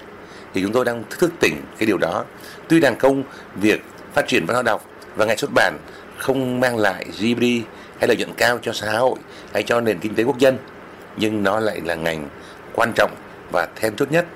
thì 0.55 0.63
chúng 0.63 0.73
tôi 0.73 0.85
đang 0.85 1.05
thức 1.11 1.33
tỉnh 1.41 1.63
cái 1.79 1.87
điều 1.87 1.99
đó. 1.99 2.25
Tuy 2.69 2.81
rằng 2.81 2.97
công 2.97 3.23
việc 3.55 3.85
phát 4.15 4.29
triển 4.29 4.47
văn 4.47 4.55
hóa 4.55 4.63
đọc 4.63 4.85
và 5.17 5.25
ngành 5.25 5.39
xuất 5.39 5.51
bản 5.55 5.79
không 6.19 6.61
mang 6.61 6.77
lại 6.77 7.05
GDP 7.05 7.43
hay 7.99 8.09
lợi 8.09 8.17
nhuận 8.17 8.33
cao 8.37 8.59
cho 8.63 8.73
xã 8.73 8.93
hội 8.93 9.19
hay 9.53 9.63
cho 9.63 9.81
nền 9.81 9.99
kinh 9.99 10.15
tế 10.15 10.23
quốc 10.23 10.39
dân, 10.39 10.59
nhưng 11.17 11.43
nó 11.43 11.61
lại 11.61 11.81
là 11.85 11.95
ngành 11.95 12.29
quan 12.75 12.93
trọng 12.95 13.15
và 13.53 13.69
then 13.77 13.97
chốt 13.97 14.13
nhất. 14.13 14.27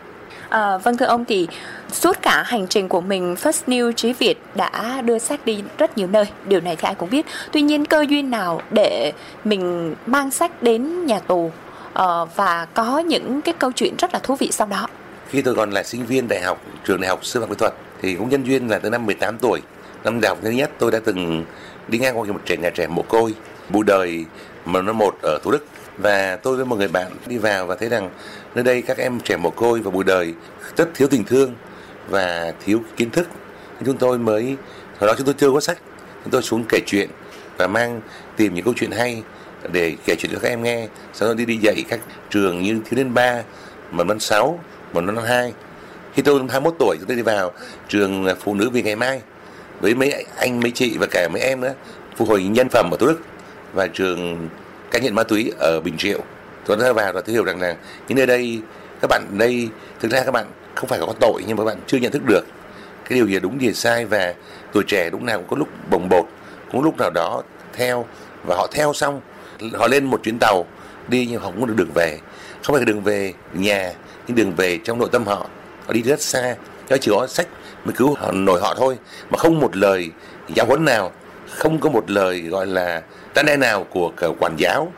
À, 0.52 0.78
vâng 0.78 0.96
thưa 0.96 1.06
ông 1.06 1.24
thì 1.24 1.48
suốt 1.92 2.22
cả 2.22 2.42
hành 2.46 2.66
trình 2.66 2.88
của 2.88 3.00
mình 3.00 3.34
First 3.34 3.62
New 3.66 3.92
Trí 3.92 4.12
Việt 4.12 4.38
đã 4.54 5.02
đưa 5.04 5.18
sách 5.18 5.46
đi 5.46 5.62
rất 5.78 5.98
nhiều 5.98 6.06
nơi 6.06 6.24
điều 6.44 6.60
này 6.60 6.76
thì 6.76 6.86
ai 6.86 6.94
cũng 6.94 7.10
biết. 7.10 7.26
Tuy 7.52 7.62
nhiên 7.62 7.84
cơ 7.84 8.04
duyên 8.08 8.30
nào 8.30 8.60
để 8.70 9.12
mình 9.44 9.94
mang 10.06 10.30
sách 10.30 10.62
đến 10.62 11.06
nhà 11.06 11.18
tù 11.18 11.52
à, 11.94 12.04
và 12.36 12.66
có 12.74 12.98
những 12.98 13.40
cái 13.42 13.54
câu 13.58 13.72
chuyện 13.72 13.94
rất 13.98 14.14
là 14.14 14.20
thú 14.22 14.36
vị 14.36 14.48
sau 14.52 14.66
đó? 14.66 14.86
Khi 15.28 15.42
tôi 15.42 15.54
còn 15.54 15.70
là 15.70 15.82
sinh 15.82 16.06
viên 16.06 16.28
đại 16.28 16.40
học 16.40 16.62
trường 16.84 17.00
đại 17.00 17.08
học 17.08 17.24
sư 17.24 17.40
phạm 17.40 17.48
kỹ 17.48 17.54
thuật 17.58 17.72
thì 18.02 18.14
cũng 18.14 18.28
nhân 18.28 18.46
duyên 18.46 18.70
là 18.70 18.78
từ 18.78 18.90
năm 18.90 19.06
18 19.06 19.38
tuổi. 19.38 19.60
Năm 20.04 20.20
đại 20.20 20.28
học 20.28 20.38
thứ 20.42 20.50
nhất 20.50 20.70
tôi 20.78 20.90
đã 20.90 21.00
từng 21.04 21.44
đi 21.88 21.98
ngang 21.98 22.18
qua 22.18 22.24
một 22.24 22.40
trẻ 22.46 22.56
nhà 22.56 22.70
trẻ 22.70 22.86
mồ 22.86 23.02
côi 23.02 23.34
bù 23.68 23.82
đời 23.82 24.24
mà 24.64 24.82
nó 24.82 24.92
một 24.92 25.14
ở 25.22 25.38
thủ 25.42 25.50
đức 25.50 25.66
và 25.98 26.36
tôi 26.36 26.56
với 26.56 26.64
một 26.64 26.76
người 26.76 26.88
bạn 26.88 27.12
đi 27.26 27.38
vào 27.38 27.66
và 27.66 27.74
thấy 27.74 27.88
rằng 27.88 28.10
nơi 28.54 28.64
đây 28.64 28.82
các 28.82 28.98
em 28.98 29.20
trẻ 29.20 29.36
mồ 29.36 29.50
côi 29.50 29.80
và 29.80 29.90
bùi 29.90 30.04
đời 30.04 30.34
rất 30.76 30.88
thiếu 30.94 31.08
tình 31.08 31.24
thương 31.24 31.54
và 32.08 32.52
thiếu 32.64 32.80
kiến 32.96 33.10
thức. 33.10 33.28
Nên 33.74 33.86
chúng 33.86 33.96
tôi 33.96 34.18
mới 34.18 34.56
hồi 34.98 35.08
đó 35.08 35.14
chúng 35.16 35.26
tôi 35.26 35.34
chưa 35.38 35.50
có 35.52 35.60
sách, 35.60 35.78
chúng 36.24 36.30
tôi 36.30 36.42
xuống 36.42 36.64
kể 36.68 36.80
chuyện 36.86 37.10
và 37.56 37.66
mang 37.66 38.00
tìm 38.36 38.54
những 38.54 38.64
câu 38.64 38.74
chuyện 38.76 38.90
hay 38.90 39.22
để 39.72 39.96
kể 40.04 40.14
chuyện 40.18 40.32
cho 40.32 40.38
các 40.42 40.48
em 40.48 40.62
nghe. 40.62 40.88
Sau 41.12 41.28
đó 41.28 41.34
đi 41.34 41.44
đi 41.44 41.56
dạy 41.56 41.84
các 41.88 42.00
trường 42.30 42.62
như 42.62 42.80
thiếu 42.84 42.98
niên 42.98 43.14
ba, 43.14 43.42
mầm 43.90 44.08
non 44.08 44.20
sáu, 44.20 44.60
mầm 44.92 45.06
non 45.06 45.24
hai. 45.24 45.52
Khi 46.14 46.22
tôi 46.22 46.38
21 46.38 46.74
tuổi, 46.78 46.96
chúng 46.98 47.08
tôi 47.08 47.16
đi 47.16 47.22
vào 47.22 47.52
trường 47.88 48.26
phụ 48.40 48.54
nữ 48.54 48.70
vì 48.70 48.82
ngày 48.82 48.96
mai 48.96 49.22
với 49.80 49.94
mấy 49.94 50.26
anh, 50.36 50.60
mấy 50.60 50.70
chị 50.70 50.96
và 51.00 51.06
cả 51.10 51.28
mấy 51.32 51.42
em 51.42 51.60
nữa, 51.60 51.74
phục 52.16 52.28
hồi 52.28 52.42
nhân 52.42 52.68
phẩm 52.68 52.90
ở 52.90 52.96
thủ 52.96 53.06
đức 53.06 53.20
và 53.72 53.86
trường 53.86 54.48
cai 54.92 55.00
nghiện 55.00 55.14
ma 55.14 55.22
túy 55.22 55.52
ở 55.58 55.80
bình 55.80 55.96
triệu. 55.98 56.18
Tôi 56.66 56.76
đã 56.76 56.92
vào 56.92 57.12
và 57.12 57.20
tôi 57.20 57.32
hiểu 57.32 57.44
rằng 57.44 57.60
là 57.60 57.76
những 58.08 58.16
nơi 58.16 58.26
đây, 58.26 58.60
các 59.00 59.08
bạn 59.08 59.26
đây, 59.38 59.68
thực 60.00 60.10
ra 60.10 60.22
các 60.24 60.30
bạn 60.30 60.46
không 60.74 60.88
phải 60.88 60.98
có 61.00 61.14
tội 61.20 61.42
nhưng 61.46 61.56
mà 61.56 61.60
các 61.60 61.66
bạn 61.66 61.78
chưa 61.86 61.98
nhận 61.98 62.12
thức 62.12 62.22
được 62.24 62.44
cái 63.08 63.18
điều 63.18 63.26
gì 63.26 63.40
đúng, 63.40 63.62
gì 63.62 63.72
sai 63.72 64.04
và 64.04 64.34
tuổi 64.72 64.84
trẻ 64.86 65.10
lúc 65.10 65.22
nào 65.22 65.38
cũng 65.38 65.48
có 65.48 65.56
lúc 65.56 65.68
bồng 65.90 66.08
bột, 66.08 66.24
cũng 66.72 66.82
lúc 66.82 66.98
nào 66.98 67.10
đó 67.10 67.42
theo 67.72 68.06
và 68.46 68.56
họ 68.56 68.68
theo 68.72 68.92
xong, 68.92 69.20
họ 69.72 69.88
lên 69.88 70.04
một 70.04 70.20
chuyến 70.22 70.38
tàu 70.40 70.66
đi 71.08 71.26
nhưng 71.30 71.40
họ 71.40 71.50
không 71.50 71.66
được 71.66 71.74
đường 71.76 71.92
về. 71.94 72.18
Không 72.62 72.76
phải 72.76 72.84
đường 72.84 73.02
về 73.02 73.32
nhà, 73.54 73.92
nhưng 74.26 74.36
đường 74.36 74.52
về 74.56 74.78
trong 74.84 74.98
nội 74.98 75.08
tâm 75.12 75.24
họ. 75.26 75.46
Họ 75.86 75.92
đi 75.92 76.02
rất 76.02 76.20
xa 76.20 76.56
cho 76.88 76.96
chỉ 76.96 77.10
có 77.14 77.26
sách 77.26 77.46
mới 77.84 77.94
cứu 77.94 78.14
họ 78.14 78.32
nổi 78.32 78.60
họ 78.60 78.74
thôi, 78.78 78.98
mà 79.30 79.38
không 79.38 79.60
một 79.60 79.76
lời 79.76 80.10
giáo 80.54 80.66
huấn 80.66 80.84
nào, 80.84 81.12
không 81.50 81.80
có 81.80 81.90
một 81.90 82.10
lời 82.10 82.40
gọi 82.40 82.66
là 82.66 83.02
răn 83.34 83.46
đe 83.46 83.56
nào 83.56 83.84
của 83.90 84.12
quản 84.40 84.56
giáo 84.56 84.92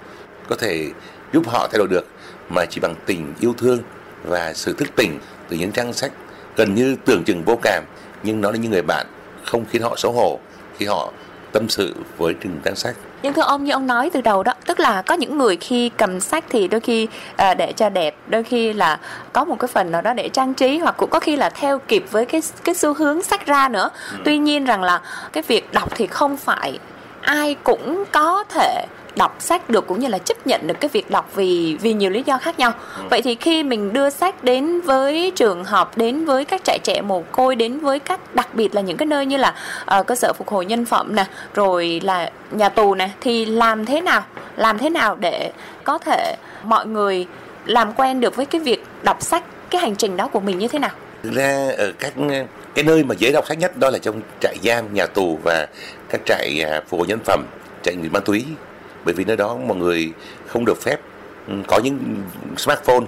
có 0.49 0.57
thể 0.57 0.91
giúp 1.33 1.49
họ 1.49 1.69
thay 1.73 1.79
đổi 1.79 1.89
được 1.89 2.07
mà 2.49 2.65
chỉ 2.65 2.81
bằng 2.81 2.95
tình 3.07 3.35
yêu 3.41 3.55
thương 3.59 3.79
và 4.25 4.53
sự 4.55 4.73
thức 4.73 4.89
tỉnh 4.97 5.19
từ 5.49 5.57
những 5.57 5.73
trang 5.73 5.93
sách 5.93 6.13
gần 6.57 6.75
như 6.75 6.97
tưởng 7.05 7.25
chừng 7.25 7.43
vô 7.45 7.59
cảm. 7.63 7.85
Nhưng 8.23 8.41
nó 8.41 8.51
là 8.51 8.57
những 8.57 8.71
người 8.71 8.83
bạn 8.83 9.07
không 9.45 9.65
khiến 9.71 9.83
họ 9.83 9.97
xấu 9.97 10.13
hổ 10.13 10.39
khi 10.79 10.87
họ 10.87 11.13
tâm 11.53 11.69
sự 11.69 11.95
với 12.19 12.35
từng 12.41 12.61
trang 12.65 12.77
sách. 12.77 12.97
Nhưng 13.23 13.33
thưa 13.33 13.43
ông 13.43 13.65
như 13.65 13.73
ông 13.73 13.87
nói 13.87 14.11
từ 14.13 14.21
đầu 14.21 14.43
đó 14.43 14.53
tức 14.67 14.81
là 14.81 15.03
có 15.03 15.15
những 15.15 15.39
người 15.39 15.57
khi 15.57 15.91
cầm 15.97 16.21
sách 16.21 16.45
thì 16.49 16.69
đôi 16.69 16.81
khi 16.81 17.09
à, 17.37 17.55
để 17.55 17.73
cho 17.73 17.89
đẹp 17.89 18.17
đôi 18.27 18.43
khi 18.43 18.73
là 18.73 18.99
có 19.33 19.45
một 19.45 19.57
cái 19.59 19.69
phần 19.69 19.91
nào 19.91 20.03
đó 20.03 20.15
để 20.15 20.29
trang 20.29 20.55
trí 20.55 20.79
hoặc 20.79 20.95
cũng 20.99 21.11
có 21.11 21.21
khi 21.21 21.37
là 21.37 21.51
theo 21.51 21.79
kịp 21.79 22.05
với 22.11 22.27
cái 22.27 22.43
cái 22.65 22.75
xu 22.75 22.95
hướng 22.95 23.23
sách 23.23 23.47
ra 23.47 23.69
nữa. 23.69 23.91
Ừ. 24.13 24.19
tuy 24.25 24.39
nhiên 24.39 24.65
rằng 24.65 24.83
là 24.83 25.01
cái 25.33 25.43
việc 25.49 25.73
đọc 25.73 25.89
thì 25.95 26.07
không 26.07 26.37
phải 26.37 26.79
ai 27.25 27.57
cũng 27.65 28.05
có 28.13 28.45
thể 28.49 28.87
đọc 29.17 29.37
sách 29.39 29.71
được 29.71 29.87
cũng 29.87 30.01
như 30.01 30.09
là 30.09 30.19
chấp 30.19 30.47
nhận 30.47 30.67
được 30.67 30.75
cái 30.81 30.89
việc 30.93 31.11
đọc 31.11 31.31
vì 31.35 31.79
vì 31.81 31.93
nhiều 31.93 32.11
lý 32.11 32.23
do 32.27 32.39
khác 32.39 32.59
nhau 32.59 32.73
ừ. 32.97 33.03
vậy 33.11 33.23
thì 33.23 33.35
khi 33.35 33.63
mình 33.63 33.93
đưa 33.93 34.11
sách 34.11 34.45
đến 34.45 34.81
với 34.81 35.33
trường 35.35 35.65
học 35.65 35.99
đến 35.99 36.25
với 36.25 36.45
các 36.45 36.65
trại 36.65 36.79
trẻ 36.83 37.01
mồ 37.01 37.23
côi 37.33 37.57
đến 37.57 37.79
với 37.79 37.99
các 37.99 38.35
đặc 38.35 38.55
biệt 38.55 38.75
là 38.75 38.81
những 38.81 38.97
cái 38.97 39.07
nơi 39.07 39.27
như 39.27 39.37
là 39.37 39.55
uh, 39.99 40.07
cơ 40.07 40.15
sở 40.15 40.33
phục 40.33 40.49
hồi 40.49 40.67
nhân 40.67 40.85
phẩm 40.85 41.15
nè 41.15 41.25
rồi 41.55 42.01
là 42.05 42.31
nhà 42.51 42.69
tù 42.69 42.95
nè 42.95 43.11
thì 43.21 43.45
làm 43.45 43.87
thế 43.87 44.01
nào 44.01 44.23
làm 44.57 44.79
thế 44.79 44.91
nào 44.91 45.17
để 45.17 45.53
có 45.85 45.99
thể 45.99 46.37
mọi 46.65 46.87
người 46.87 47.27
làm 47.65 47.93
quen 47.93 48.21
được 48.21 48.37
với 48.37 48.47
cái 48.47 48.61
việc 48.61 48.85
đọc 49.03 49.23
sách 49.23 49.45
cái 49.71 49.81
hành 49.81 49.97
trình 49.97 50.17
đó 50.17 50.29
của 50.29 50.41
mình 50.41 50.59
như 50.59 50.69
thế 50.69 50.79
nào 50.79 50.91
thực 51.23 51.33
ra 51.35 51.69
ở 51.79 51.93
các 51.99 52.13
cái 52.75 52.85
nơi 52.85 53.05
mà 53.05 53.15
dễ 53.15 53.33
đọc 53.33 53.47
sách 53.49 53.59
nhất 53.59 53.77
đó 53.77 53.91
là 53.91 53.99
trong 53.99 54.21
trại 54.41 54.57
giam, 54.63 54.95
nhà 54.95 55.07
tù 55.07 55.39
và 55.45 55.67
các 56.09 56.21
trại 56.27 56.65
phù 56.65 56.81
phục 56.89 57.01
hồi 57.01 57.07
nhân 57.07 57.19
phẩm, 57.25 57.45
trại 57.83 57.97
người 57.97 58.11
ma 58.11 58.21
túy. 58.21 58.45
Bởi 59.05 59.15
vì 59.15 59.25
nơi 59.25 59.37
đó 59.37 59.57
mọi 59.57 59.77
người 59.77 60.13
không 60.47 60.65
được 60.65 60.83
phép 60.83 61.01
có 61.67 61.81
những 61.85 61.99
smartphone, 62.57 63.05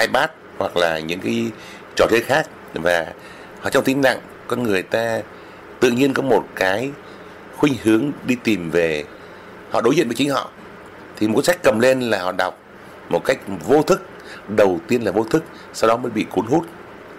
ipad 0.00 0.30
hoặc 0.58 0.76
là 0.76 0.98
những 0.98 1.20
cái 1.20 1.50
trò 1.96 2.06
chơi 2.10 2.20
khác. 2.20 2.46
Và 2.74 3.06
họ 3.60 3.70
trong 3.70 3.84
tính 3.84 4.00
nặng, 4.00 4.18
con 4.46 4.62
người 4.62 4.82
ta 4.82 5.20
tự 5.80 5.90
nhiên 5.90 6.14
có 6.14 6.22
một 6.22 6.46
cái 6.54 6.90
khuynh 7.56 7.74
hướng 7.82 8.10
đi 8.26 8.36
tìm 8.44 8.70
về, 8.70 9.04
họ 9.70 9.80
đối 9.80 9.96
diện 9.96 10.08
với 10.08 10.14
chính 10.14 10.30
họ. 10.30 10.50
Thì 11.16 11.28
một 11.28 11.44
sách 11.44 11.58
cầm 11.62 11.80
lên 11.80 12.00
là 12.00 12.22
họ 12.22 12.32
đọc 12.32 12.58
một 13.08 13.24
cách 13.24 13.38
vô 13.66 13.82
thức, 13.82 14.02
đầu 14.48 14.80
tiên 14.88 15.04
là 15.04 15.12
vô 15.12 15.24
thức, 15.24 15.44
sau 15.72 15.88
đó 15.88 15.96
mới 15.96 16.10
bị 16.10 16.26
cuốn 16.30 16.46
hút. 16.46 16.64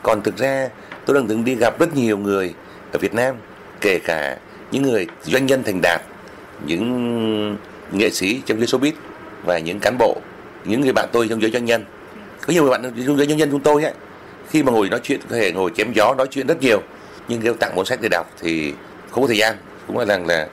Còn 0.04 0.22
thực 0.24 0.38
ra 0.38 0.70
tôi 1.08 1.16
đang 1.16 1.28
từng 1.28 1.46
đi 1.46 1.56
gặp 1.56 1.80
rất 1.80 1.96
nhiều 1.96 2.18
người 2.18 2.54
ở 2.92 3.00
Việt 3.00 3.14
Nam 3.14 3.36
kể 3.82 4.00
cả 4.00 4.38
những 4.72 4.84
người 4.84 5.08
doanh 5.24 5.46
nhân 5.46 5.64
thành 5.64 5.80
đạt 5.82 6.02
những 6.66 7.58
nghệ 7.92 8.10
sĩ 8.10 8.42
trong 8.46 8.58
giới 8.58 8.68
showbiz 8.68 8.92
và 9.46 9.60
những 9.60 9.80
cán 9.80 9.98
bộ 9.98 10.18
những 10.66 10.82
người 10.82 10.94
bạn 10.94 11.10
tôi 11.12 11.28
trong 11.28 11.42
giới 11.42 11.52
doanh 11.52 11.66
nhân. 11.66 11.86
Có 12.48 12.54
nhiều 12.54 12.64
người 12.64 12.72
bạn 12.72 12.84
trong 12.84 13.18
giới 13.18 13.28
doanh 13.28 13.38
nhân 13.38 13.50
chúng 13.52 13.60
tôi 13.60 13.84
ấy, 13.84 13.94
khi 14.50 14.64
mà 14.64 14.72
ngồi 14.72 14.90
nói 14.90 15.00
chuyện 15.04 15.20
có 15.30 15.36
thể 15.36 15.52
ngồi 15.52 15.72
chém 15.76 15.94
gió 15.94 16.14
nói 16.18 16.28
chuyện 16.32 16.48
rất 16.48 16.62
nhiều 16.62 16.82
nhưng 17.28 17.40
nếu 17.44 17.54
tặng 17.54 17.72
cuốn 17.76 17.86
sách 17.86 18.00
để 18.02 18.10
đọc 18.10 18.32
thì 18.40 18.74
không 19.12 19.24
có 19.24 19.28
thời 19.28 19.38
gian. 19.38 19.56
Cũng 19.88 19.98
là 19.98 20.06
rằng 20.06 20.28
là 20.28 20.48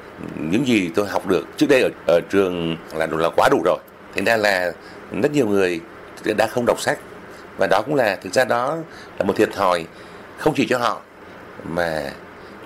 những 0.50 0.66
gì 0.66 0.90
tôi 0.94 1.08
học 1.08 1.26
được 1.26 1.46
trước 1.56 1.66
đây 1.68 1.82
ở, 1.82 1.88
ở 2.06 2.20
trường 2.30 2.76
là 2.94 3.06
là 3.10 3.28
quá 3.36 3.48
đủ 3.50 3.62
rồi. 3.64 3.78
Thành 4.14 4.24
ra 4.24 4.36
là 4.36 4.72
rất 5.22 5.32
nhiều 5.32 5.46
người 5.46 5.80
đã 6.36 6.46
không 6.46 6.64
đọc 6.66 6.80
sách. 6.80 6.98
Và 7.58 7.66
đó 7.66 7.82
cũng 7.86 7.94
là 7.94 8.16
thực 8.16 8.32
ra 8.32 8.44
đó 8.44 8.76
là 9.18 9.24
một 9.24 9.36
thiệt 9.36 9.52
thòi 9.52 9.86
không 10.38 10.54
chỉ 10.54 10.66
cho 10.66 10.78
họ, 10.78 11.00
mà 11.68 12.12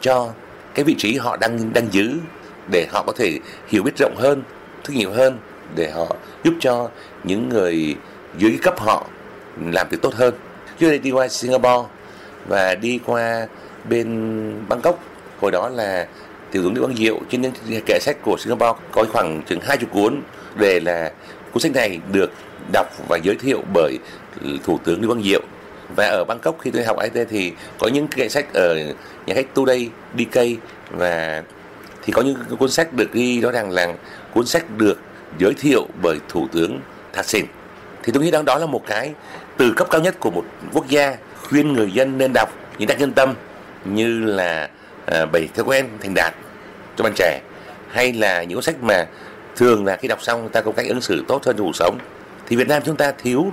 cho 0.01 0.31
cái 0.75 0.85
vị 0.85 0.95
trí 0.99 1.17
họ 1.17 1.37
đang 1.37 1.73
đang 1.73 1.93
giữ 1.93 2.15
để 2.71 2.87
họ 2.91 3.03
có 3.07 3.13
thể 3.17 3.39
hiểu 3.69 3.83
biết 3.83 3.93
rộng 3.99 4.15
hơn 4.17 4.43
thức 4.85 4.93
nhiều 4.97 5.11
hơn, 5.11 5.39
để 5.75 5.91
họ 5.91 6.17
giúp 6.45 6.55
cho 6.61 6.89
những 7.25 7.49
người 7.49 7.97
dưới 8.39 8.59
cấp 8.63 8.81
họ 8.81 9.07
làm 9.73 9.87
việc 9.91 9.99
tốt 10.03 10.15
hơn. 10.15 10.35
Trước 10.79 10.89
đây 10.89 10.99
đi 10.99 11.11
qua 11.11 11.29
Singapore 11.29 11.89
và 12.49 12.75
đi 12.75 12.99
qua 13.07 13.47
bên 13.89 14.69
Bangkok, 14.69 14.99
hồi 15.41 15.51
đó 15.51 15.69
là 15.69 16.07
tiểu 16.51 16.63
tướng 16.63 16.75
Lý 16.75 16.81
Quang 16.81 16.97
Diệu 16.97 17.21
trên 17.31 17.43
những 17.43 17.83
kệ 17.87 17.99
sách 18.01 18.17
của 18.23 18.37
Singapore 18.39 18.81
có 18.93 19.05
khoảng 19.13 19.43
chừng 19.43 19.61
hai 19.61 19.77
chục 19.77 19.91
cuốn 19.93 20.23
về 20.57 20.81
là 20.81 21.13
cuốn 21.53 21.61
sách 21.61 21.73
này 21.73 22.01
được 22.13 22.31
đọc 22.73 22.87
và 23.09 23.19
giới 23.23 23.35
thiệu 23.35 23.63
bởi 23.75 23.99
thủ 24.65 24.79
tướng 24.85 25.01
Lý 25.01 25.07
Quang 25.07 25.23
Diệu 25.23 25.41
và 25.97 26.07
ở 26.07 26.25
Bangkok 26.25 26.57
khi 26.61 26.71
tôi 26.71 26.85
học 26.85 26.97
IT 27.02 27.28
thì 27.30 27.52
có 27.78 27.88
những 27.88 28.09
cái 28.09 28.28
sách 28.28 28.54
ở 28.54 28.76
nhà 29.26 29.35
khách 29.35 29.54
Today, 29.54 29.90
DK 30.18 30.40
và 30.90 31.42
thì 32.02 32.12
có 32.12 32.23
những 32.23 32.37
cuốn 32.59 32.71
sách 32.71 32.92
được 32.92 33.12
ghi 33.12 33.40
đó 33.40 33.50
rằng 33.50 33.71
là 33.71 33.92
cuốn 34.35 34.47
sách 34.47 34.64
được 34.76 35.00
giới 35.38 35.54
thiệu 35.54 35.87
bởi 36.02 36.18
thủ 36.28 36.49
tướng 36.52 36.80
Thaksin 37.12 37.45
thì 38.02 38.12
tôi 38.12 38.23
nghĩ 38.23 38.30
rằng 38.30 38.45
đó 38.45 38.59
là 38.59 38.66
một 38.66 38.83
cái 38.87 39.12
từ 39.57 39.73
cấp 39.76 39.88
cao 39.90 40.00
nhất 40.00 40.21
của 40.21 40.30
một 40.30 40.45
quốc 40.73 40.88
gia 40.88 41.16
khuyên 41.49 41.73
người 41.73 41.92
dân 41.92 42.18
nên 42.18 42.33
đọc 42.35 42.49
những 42.78 42.88
tác 42.88 43.00
nhân 43.00 43.12
tâm 43.12 43.35
như 43.85 44.21
là 44.25 44.68
à, 45.07 45.26
bảy 45.26 45.49
thói 45.54 45.64
quen 45.64 45.88
thành 46.00 46.14
đạt 46.14 46.35
cho 46.97 47.04
bạn 47.04 47.12
trẻ 47.16 47.40
hay 47.90 48.12
là 48.12 48.42
những 48.42 48.57
cuốn 48.57 48.62
sách 48.62 48.83
mà 48.83 49.07
thường 49.57 49.87
là 49.87 49.97
khi 49.97 50.09
đọc 50.09 50.23
xong 50.23 50.49
ta 50.49 50.61
có 50.61 50.73
cách 50.73 50.87
ứng 50.88 51.00
xử 51.00 51.25
tốt 51.28 51.45
hơn 51.45 51.57
trong 51.57 51.66
cuộc 51.66 51.76
sống. 51.76 51.99
Thì 52.47 52.57
Việt 52.57 52.68
Nam 52.68 52.83
chúng 52.87 52.97
ta 52.97 53.12
thiếu 53.12 53.52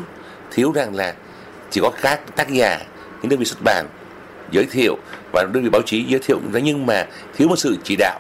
thiếu 0.52 0.72
rằng 0.72 0.96
là 0.96 1.14
chỉ 1.76 1.82
có 1.82 1.92
các 2.02 2.36
tác 2.36 2.50
giả, 2.50 2.80
những 3.22 3.30
đơn 3.30 3.40
vị 3.40 3.46
xuất 3.46 3.60
bản 3.64 3.88
giới 4.52 4.66
thiệu 4.66 4.98
và 5.34 5.46
đơn 5.54 5.64
vị 5.64 5.70
báo 5.70 5.82
chí 5.82 6.04
giới 6.04 6.20
thiệu 6.20 6.40
nhưng 6.54 6.86
mà 6.86 7.08
thiếu 7.38 7.48
một 7.48 7.56
sự 7.56 7.78
chỉ 7.84 7.96
đạo, 7.96 8.20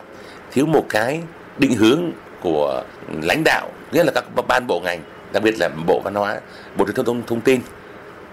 thiếu 0.51 0.65
một 0.65 0.85
cái 0.89 1.21
định 1.57 1.73
hướng 1.73 2.11
của 2.41 2.83
lãnh 3.21 3.41
đạo 3.45 3.69
nghĩa 3.91 4.03
là 4.03 4.11
các 4.15 4.25
ban 4.47 4.67
bộ 4.67 4.79
ngành, 4.79 4.99
đặc 5.33 5.43
biệt 5.43 5.55
là 5.59 5.69
bộ 5.87 6.01
văn 6.03 6.15
hóa, 6.15 6.39
bộ 6.77 6.85
truyền 6.85 7.05
thông 7.05 7.21
thông 7.27 7.41
tin. 7.41 7.61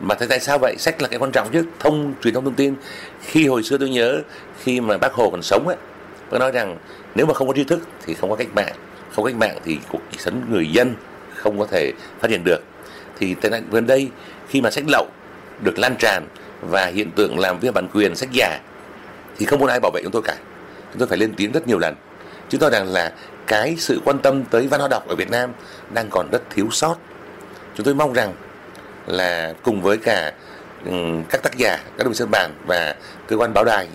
Mà 0.00 0.14
tại 0.14 0.40
sao 0.40 0.58
vậy? 0.58 0.76
Sách 0.78 1.02
là 1.02 1.08
cái 1.08 1.18
quan 1.18 1.32
trọng 1.32 1.48
chứ, 1.52 1.64
thông, 1.78 2.14
truyền 2.22 2.34
thông 2.34 2.44
thông 2.44 2.54
tin. 2.54 2.74
Khi 3.22 3.46
hồi 3.46 3.62
xưa 3.62 3.78
tôi 3.78 3.90
nhớ, 3.90 4.22
khi 4.62 4.80
mà 4.80 4.98
bác 4.98 5.12
hồ 5.12 5.30
còn 5.30 5.42
sống 5.42 5.68
ấy 5.68 5.76
bác 6.30 6.38
nói 6.38 6.52
rằng 6.52 6.76
nếu 7.14 7.26
mà 7.26 7.34
không 7.34 7.48
có 7.48 7.54
tri 7.54 7.64
thức 7.64 7.80
thì 8.06 8.14
không 8.14 8.30
có 8.30 8.36
cách 8.36 8.54
mạng, 8.54 8.74
không 9.12 9.24
có 9.24 9.30
cách 9.30 9.38
mạng 9.38 9.58
thì 9.64 9.78
cuộc 9.88 10.00
sống 10.18 10.42
người 10.50 10.68
dân 10.68 10.94
không 11.34 11.58
có 11.58 11.66
thể 11.66 11.92
phát 12.20 12.28
triển 12.28 12.44
được. 12.44 12.62
Thì 13.18 13.34
tại 13.34 13.62
gần 13.70 13.86
đây 13.86 14.08
khi 14.52 14.60
mà 14.60 14.70
sách 14.70 14.84
lậu 14.88 15.06
được 15.60 15.78
lan 15.78 15.96
tràn 15.98 16.26
và 16.60 16.86
hiện 16.86 17.10
tượng 17.10 17.38
làm 17.38 17.58
vi 17.60 17.70
bản 17.70 17.88
quyền 17.94 18.16
sách 18.16 18.28
giả, 18.32 18.60
thì 19.38 19.46
không 19.46 19.60
có 19.60 19.68
ai 19.68 19.80
bảo 19.80 19.90
vệ 19.94 20.00
chúng 20.02 20.12
tôi 20.12 20.22
cả. 20.22 20.34
Chúng 20.92 20.98
tôi 20.98 21.08
phải 21.08 21.18
lên 21.18 21.34
tiếng 21.36 21.52
rất 21.52 21.68
nhiều 21.68 21.78
lần. 21.78 21.94
Chúng 22.48 22.60
tôi 22.60 22.70
rằng 22.70 22.88
là 22.88 23.12
cái 23.46 23.76
sự 23.78 24.00
quan 24.04 24.18
tâm 24.18 24.44
tới 24.44 24.66
văn 24.66 24.80
hóa 24.80 24.88
đọc 24.88 25.08
ở 25.08 25.14
Việt 25.14 25.30
Nam 25.30 25.52
đang 25.94 26.08
còn 26.10 26.28
rất 26.32 26.42
thiếu 26.50 26.68
sót. 26.70 26.96
Chúng 27.74 27.86
tôi 27.86 27.94
mong 27.94 28.12
rằng 28.12 28.34
là 29.06 29.54
cùng 29.62 29.82
với 29.82 29.96
cả 29.96 30.32
ừ, 30.84 30.92
các 31.30 31.42
tác 31.42 31.56
giả, 31.56 31.78
các 31.98 32.04
đồng 32.04 32.14
xuất 32.14 32.28
bản 32.30 32.50
và 32.66 32.94
cơ 33.26 33.36
quan 33.36 33.54
báo 33.54 33.64
đài 33.64 33.88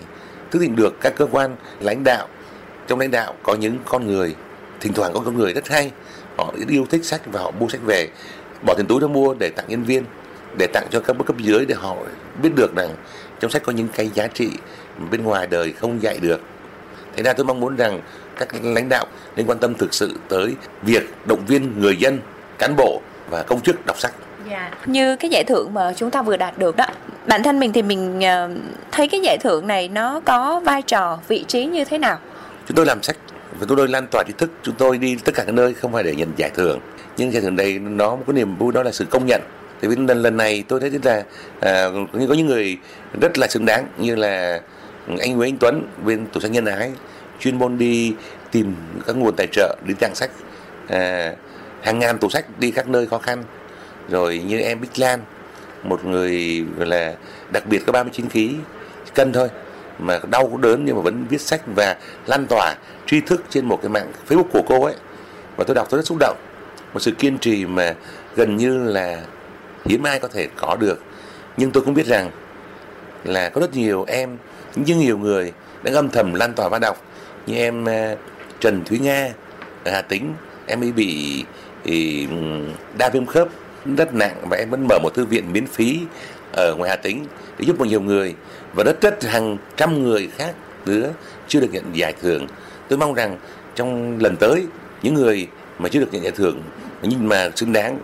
thức 0.50 0.58
định 0.62 0.76
được 0.76 1.00
các 1.00 1.12
cơ 1.16 1.26
quan 1.30 1.56
lãnh 1.80 2.04
đạo. 2.04 2.28
Trong 2.86 3.00
lãnh 3.00 3.10
đạo 3.10 3.34
có 3.42 3.54
những 3.54 3.78
con 3.84 4.06
người, 4.06 4.34
thỉnh 4.80 4.92
thoảng 4.92 5.12
có 5.14 5.20
con 5.24 5.38
người 5.38 5.52
rất 5.52 5.68
hay, 5.68 5.90
họ 6.36 6.54
yêu 6.68 6.86
thích 6.90 7.04
sách 7.04 7.20
và 7.26 7.40
họ 7.40 7.50
mua 7.50 7.68
sách 7.68 7.80
về. 7.84 8.08
Bỏ 8.66 8.74
tiền 8.76 8.86
túi 8.86 9.00
ra 9.00 9.06
mua 9.06 9.34
để 9.34 9.50
tặng 9.50 9.66
nhân 9.68 9.84
viên 9.84 10.04
để 10.58 10.66
tặng 10.66 10.86
cho 10.90 11.00
các 11.00 11.16
cấp 11.26 11.36
dưới 11.38 11.66
để 11.66 11.74
họ 11.74 11.96
biết 12.42 12.50
được 12.54 12.76
rằng 12.76 12.90
trong 13.40 13.50
sách 13.50 13.62
có 13.62 13.72
những 13.72 13.88
cái 13.88 14.10
giá 14.14 14.26
trị 14.26 14.50
bên 15.10 15.22
ngoài 15.22 15.46
đời 15.46 15.72
không 15.72 16.02
dạy 16.02 16.18
được 16.22 16.40
thế 17.16 17.22
ra 17.22 17.32
tôi 17.32 17.46
mong 17.46 17.60
muốn 17.60 17.76
rằng 17.76 18.00
các 18.38 18.48
lãnh 18.62 18.88
đạo 18.88 19.06
nên 19.36 19.46
quan 19.46 19.58
tâm 19.58 19.74
thực 19.74 19.94
sự 19.94 20.18
tới 20.28 20.54
việc 20.82 21.10
động 21.26 21.44
viên 21.46 21.80
người 21.80 21.96
dân 21.96 22.20
cán 22.58 22.76
bộ 22.76 23.00
và 23.30 23.42
công 23.42 23.60
chức 23.60 23.86
đọc 23.86 24.00
sách 24.00 24.12
Yeah. 24.50 24.72
Dạ. 24.72 24.78
Như 24.86 25.16
cái 25.16 25.30
giải 25.30 25.44
thưởng 25.44 25.74
mà 25.74 25.92
chúng 25.96 26.10
ta 26.10 26.22
vừa 26.22 26.36
đạt 26.36 26.58
được 26.58 26.76
đó, 26.76 26.86
bản 27.26 27.42
thân 27.42 27.60
mình 27.60 27.72
thì 27.72 27.82
mình 27.82 28.20
ờ, 28.20 28.50
thấy 28.92 29.08
cái 29.08 29.20
giải 29.20 29.38
thưởng 29.38 29.66
này 29.66 29.88
nó 29.88 30.20
có 30.20 30.60
vai 30.64 30.82
trò, 30.82 31.18
vị 31.28 31.44
trí 31.48 31.64
như 31.64 31.84
thế 31.84 31.98
nào? 31.98 32.18
Chúng 32.68 32.76
tôi 32.76 32.86
làm 32.86 33.02
sách 33.02 33.16
và 33.60 33.66
chúng 33.68 33.76
tôi 33.76 33.88
lan 33.88 34.06
tỏa 34.10 34.24
trí 34.26 34.32
thức, 34.38 34.50
chúng 34.62 34.74
tôi 34.78 34.98
đi 34.98 35.16
tất 35.24 35.32
cả 35.34 35.44
các 35.44 35.52
nơi 35.52 35.74
không 35.74 35.92
phải 35.92 36.02
để 36.02 36.14
nhận 36.14 36.32
giải 36.36 36.50
thưởng, 36.54 36.80
nhưng 37.16 37.32
giải 37.32 37.42
thưởng 37.42 37.56
đây 37.56 37.78
nó 37.78 38.16
có 38.26 38.32
niềm 38.32 38.56
vui 38.56 38.72
đó 38.72 38.82
là 38.82 38.92
sự 38.92 39.04
công 39.10 39.26
nhận 39.26 39.40
thì 39.80 39.88
lần 39.88 40.22
lần 40.22 40.36
này 40.36 40.64
tôi 40.68 40.80
thấy 40.80 40.90
là 41.02 41.24
à, 41.60 41.88
có 42.12 42.34
những 42.34 42.46
người 42.46 42.78
rất 43.20 43.38
là 43.38 43.48
xứng 43.48 43.66
đáng 43.66 43.86
như 43.98 44.16
là 44.16 44.60
anh 45.20 45.36
Nguyễn 45.36 45.54
Anh 45.54 45.58
Tuấn 45.58 45.82
bên 46.04 46.26
tổ 46.26 46.40
sách 46.40 46.50
nhân 46.50 46.64
ái 46.64 46.92
chuyên 47.40 47.58
môn 47.58 47.78
đi 47.78 48.14
tìm 48.52 48.74
các 49.06 49.16
nguồn 49.16 49.36
tài 49.36 49.46
trợ 49.52 49.76
đến 49.86 49.96
tặng 50.00 50.14
sách 50.14 50.30
à, 50.88 51.32
hàng 51.82 51.98
ngàn 51.98 52.18
tủ 52.18 52.28
sách 52.28 52.58
đi 52.58 52.70
các 52.70 52.88
nơi 52.88 53.06
khó 53.06 53.18
khăn. 53.18 53.44
Rồi 54.08 54.42
như 54.46 54.60
em 54.60 54.80
Bích 54.80 54.98
Lan 54.98 55.20
một 55.82 56.04
người 56.04 56.64
là 56.78 57.14
đặc 57.52 57.66
biệt 57.66 57.82
có 57.86 57.92
39 57.92 58.28
kg 58.30 58.54
cân 59.14 59.32
thôi 59.32 59.48
mà 59.98 60.20
đau 60.30 60.42
cũng 60.42 60.60
đớn 60.60 60.84
nhưng 60.84 60.96
mà 60.96 61.02
vẫn 61.02 61.26
viết 61.30 61.40
sách 61.40 61.60
và 61.76 61.96
lan 62.26 62.46
tỏa 62.46 62.74
tri 63.06 63.20
thức 63.20 63.44
trên 63.50 63.64
một 63.66 63.78
cái 63.82 63.88
mạng 63.88 64.12
Facebook 64.28 64.48
của 64.52 64.62
cô 64.66 64.84
ấy. 64.84 64.94
Và 65.56 65.64
tôi 65.64 65.74
đọc 65.74 65.86
tôi 65.90 65.98
rất 65.98 66.06
xúc 66.06 66.18
động. 66.20 66.36
Một 66.94 67.00
sự 67.00 67.10
kiên 67.10 67.38
trì 67.38 67.66
mà 67.66 67.94
gần 68.36 68.56
như 68.56 68.78
là 68.78 69.22
hiếm 69.88 70.02
ai 70.02 70.18
có 70.18 70.28
thể 70.28 70.48
có 70.56 70.76
được. 70.80 71.02
Nhưng 71.56 71.70
tôi 71.70 71.82
cũng 71.82 71.94
biết 71.94 72.06
rằng 72.06 72.30
là 73.24 73.48
có 73.48 73.60
rất 73.60 73.76
nhiều 73.76 74.04
em 74.08 74.36
nhưng 74.76 74.98
nhiều 74.98 75.18
người 75.18 75.52
đã 75.82 75.92
âm 75.94 76.08
thầm 76.08 76.34
lan 76.34 76.52
tỏa 76.52 76.68
văn 76.68 76.80
đọc 76.80 77.04
như 77.46 77.56
em 77.56 77.88
à, 77.88 78.16
Trần 78.60 78.84
Thúy 78.84 78.98
Nga 78.98 79.32
ở 79.84 79.90
Hà 79.90 80.02
Tĩnh, 80.02 80.32
em 80.66 80.82
ấy 80.84 80.92
bị 80.92 81.44
đa 82.98 83.08
viêm 83.12 83.26
khớp 83.26 83.48
rất 83.96 84.14
nặng 84.14 84.36
và 84.48 84.56
em 84.56 84.70
vẫn 84.70 84.86
mở 84.88 84.98
một 85.02 85.14
thư 85.14 85.24
viện 85.24 85.52
miễn 85.52 85.66
phí 85.66 86.00
ở 86.52 86.74
ngoài 86.74 86.90
Hà 86.90 86.96
Tĩnh 86.96 87.24
để 87.58 87.64
giúp 87.64 87.78
một 87.78 87.84
nhiều 87.84 88.00
người. 88.00 88.34
Và 88.74 88.84
rất 88.84 89.00
rất 89.00 89.24
hàng 89.24 89.56
trăm 89.76 90.02
người 90.02 90.28
khác 90.36 90.54
nữa 90.86 91.10
chưa 91.48 91.60
được 91.60 91.72
nhận 91.72 91.84
giải 91.92 92.14
thưởng. 92.22 92.46
Tôi 92.88 92.98
mong 92.98 93.14
rằng 93.14 93.38
trong 93.74 94.18
lần 94.20 94.36
tới, 94.36 94.66
những 95.02 95.14
người 95.14 95.48
mà 95.78 95.88
chưa 95.88 96.00
được 96.00 96.12
nhận 96.12 96.22
giải 96.22 96.32
thưởng 96.32 96.62
nhưng 97.02 97.28
mà 97.28 97.50
xứng 97.56 97.72
đáng 97.72 97.98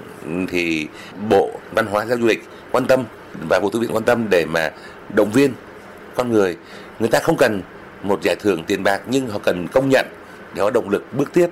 thì 0.49 0.89
bộ 1.29 1.51
văn 1.73 1.87
hóa 1.87 2.05
giáo 2.07 2.19
du 2.19 2.27
lịch 2.27 2.45
quan 2.73 2.87
tâm 2.87 3.05
và 3.49 3.61
bộ 3.61 3.71
thư 3.71 3.81
viện 3.81 3.91
quan 3.93 4.05
tâm 4.05 4.27
để 4.31 4.45
mà 4.45 4.71
động 5.15 5.31
viên 5.31 5.53
con 6.15 6.33
người. 6.33 6.57
Người 6.99 7.09
ta 7.09 7.19
không 7.21 7.37
cần 7.37 7.63
một 8.03 8.23
giải 8.23 8.37
thưởng 8.41 8.65
tiền 8.67 8.83
bạc, 8.83 9.01
nhưng 9.07 9.29
họ 9.29 9.39
cần 9.39 9.69
công 9.69 9.89
nhận 9.89 10.07
để 10.55 10.63
họ 10.63 10.71
động 10.71 10.91
lực 10.91 11.05
bước 11.13 11.33
tiếp. 11.33 11.47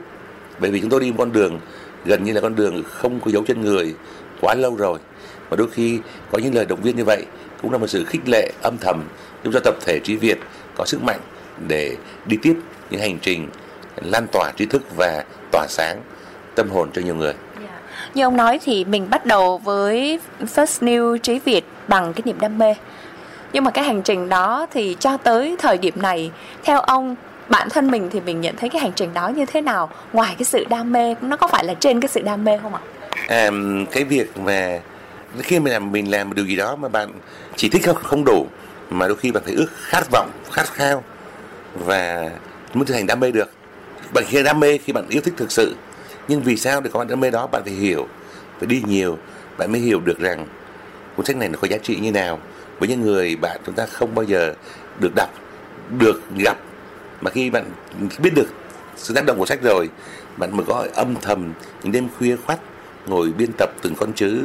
Bởi 0.58 0.70
vì 0.70 0.80
chúng 0.80 0.90
tôi 0.90 1.00
đi 1.00 1.10
một 1.10 1.16
con 1.18 1.32
đường, 1.32 1.60
gần 2.04 2.24
như 2.24 2.32
là 2.32 2.40
con 2.40 2.56
đường 2.56 2.82
không 2.86 3.20
có 3.20 3.30
dấu 3.30 3.44
chân 3.46 3.60
người, 3.60 3.94
quá 4.40 4.54
lâu 4.54 4.76
rồi. 4.76 4.98
Và 5.48 5.56
đôi 5.56 5.68
khi 5.70 6.00
có 6.30 6.38
những 6.38 6.54
lời 6.54 6.64
động 6.64 6.82
viên 6.82 6.96
như 6.96 7.04
vậy 7.04 7.24
cũng 7.62 7.72
là 7.72 7.78
một 7.78 7.86
sự 7.86 8.04
khích 8.04 8.28
lệ 8.28 8.52
âm 8.62 8.78
thầm 8.78 9.04
giúp 9.44 9.50
cho 9.54 9.60
tập 9.64 9.74
thể 9.86 10.00
trí 10.04 10.16
Việt 10.16 10.38
có 10.76 10.84
sức 10.84 11.02
mạnh 11.02 11.20
để 11.68 11.96
đi 12.26 12.36
tiếp 12.42 12.54
những 12.90 13.00
hành 13.00 13.18
trình 13.22 13.48
lan 14.02 14.26
tỏa 14.32 14.52
trí 14.56 14.66
thức 14.66 14.82
và 14.96 15.24
tỏa 15.52 15.66
sáng 15.68 16.00
tâm 16.54 16.70
hồn 16.70 16.88
cho 16.92 17.02
nhiều 17.02 17.14
người. 17.14 17.34
Dạ. 17.62 17.80
Như 18.14 18.24
ông 18.24 18.36
nói 18.36 18.60
thì 18.64 18.84
mình 18.84 19.10
bắt 19.10 19.26
đầu 19.26 19.58
với 19.58 20.20
First 20.40 20.86
New 20.86 21.18
Trí 21.18 21.38
Việt 21.38 21.64
bằng 21.88 22.12
cái 22.12 22.22
niềm 22.24 22.40
đam 22.40 22.58
mê. 22.58 22.74
Nhưng 23.52 23.64
mà 23.64 23.70
cái 23.70 23.84
hành 23.84 24.02
trình 24.02 24.28
đó 24.28 24.66
thì 24.70 24.96
cho 25.00 25.16
tới 25.16 25.56
thời 25.58 25.78
điểm 25.78 26.02
này, 26.02 26.30
theo 26.64 26.80
ông 26.80 27.16
bản 27.48 27.68
thân 27.70 27.90
mình 27.90 28.10
thì 28.12 28.20
mình 28.20 28.40
nhận 28.40 28.56
thấy 28.56 28.68
cái 28.68 28.80
hành 28.80 28.92
trình 28.92 29.14
đó 29.14 29.28
như 29.28 29.46
thế 29.46 29.60
nào 29.60 29.90
ngoài 30.12 30.34
cái 30.38 30.44
sự 30.44 30.64
đam 30.64 30.92
mê 30.92 31.14
nó 31.20 31.36
có 31.36 31.48
phải 31.48 31.64
là 31.64 31.74
trên 31.74 32.00
cái 32.00 32.08
sự 32.08 32.20
đam 32.20 32.44
mê 32.44 32.58
không 32.62 32.74
ạ? 32.74 32.80
À, 33.28 33.50
cái 33.90 34.04
việc 34.04 34.38
mà 34.38 34.80
khi 35.38 35.60
mình 35.60 35.72
làm 35.72 35.92
mình 35.92 36.10
làm 36.10 36.28
một 36.28 36.36
điều 36.36 36.46
gì 36.46 36.56
đó 36.56 36.76
mà 36.76 36.88
bạn 36.88 37.12
chỉ 37.56 37.68
thích 37.68 37.82
không 37.84 37.96
không 37.96 38.24
đủ 38.24 38.46
mà 38.90 39.08
đôi 39.08 39.16
khi 39.16 39.30
bạn 39.30 39.42
phải 39.44 39.54
ước 39.54 39.66
khát 39.72 40.10
vọng 40.10 40.30
khát 40.50 40.66
khao 40.66 41.04
và 41.74 42.30
muốn 42.74 42.86
trở 42.86 42.94
thành 42.94 43.06
đam 43.06 43.20
mê 43.20 43.30
được 43.30 43.50
bạn 44.14 44.24
khi 44.26 44.42
đam 44.42 44.60
mê 44.60 44.78
khi 44.78 44.92
bạn 44.92 45.04
yêu 45.08 45.22
thích 45.24 45.34
thực 45.36 45.52
sự 45.52 45.74
nhưng 46.28 46.42
vì 46.42 46.56
sao 46.56 46.80
để 46.80 46.90
có 46.92 46.98
bạn 46.98 47.08
đam 47.08 47.20
mê 47.20 47.30
đó, 47.30 47.46
bạn 47.46 47.62
phải 47.64 47.72
hiểu, 47.72 48.06
phải 48.58 48.66
đi 48.66 48.82
nhiều, 48.86 49.18
bạn 49.58 49.72
mới 49.72 49.80
hiểu 49.80 50.00
được 50.00 50.18
rằng 50.18 50.46
cuốn 51.16 51.26
sách 51.26 51.36
này 51.36 51.48
nó 51.48 51.58
có 51.62 51.68
giá 51.68 51.78
trị 51.78 51.96
như 51.96 52.12
nào. 52.12 52.38
Với 52.78 52.88
những 52.88 53.00
người 53.00 53.36
bạn 53.36 53.60
chúng 53.66 53.74
ta 53.74 53.86
không 53.86 54.14
bao 54.14 54.24
giờ 54.24 54.54
được 55.00 55.12
đọc, 55.16 55.30
được 55.98 56.20
gặp, 56.38 56.56
mà 57.20 57.30
khi 57.30 57.50
bạn 57.50 57.64
biết 58.18 58.30
được 58.34 58.48
sự 58.96 59.14
tác 59.14 59.26
động 59.26 59.38
của 59.38 59.46
sách 59.46 59.62
rồi, 59.62 59.88
bạn 60.36 60.56
mới 60.56 60.66
có 60.66 60.86
âm 60.94 61.14
thầm 61.22 61.52
những 61.82 61.92
đêm 61.92 62.08
khuya 62.18 62.36
khoắt 62.36 62.58
ngồi 63.06 63.32
biên 63.32 63.50
tập 63.58 63.70
từng 63.82 63.94
con 63.94 64.12
chữ 64.12 64.42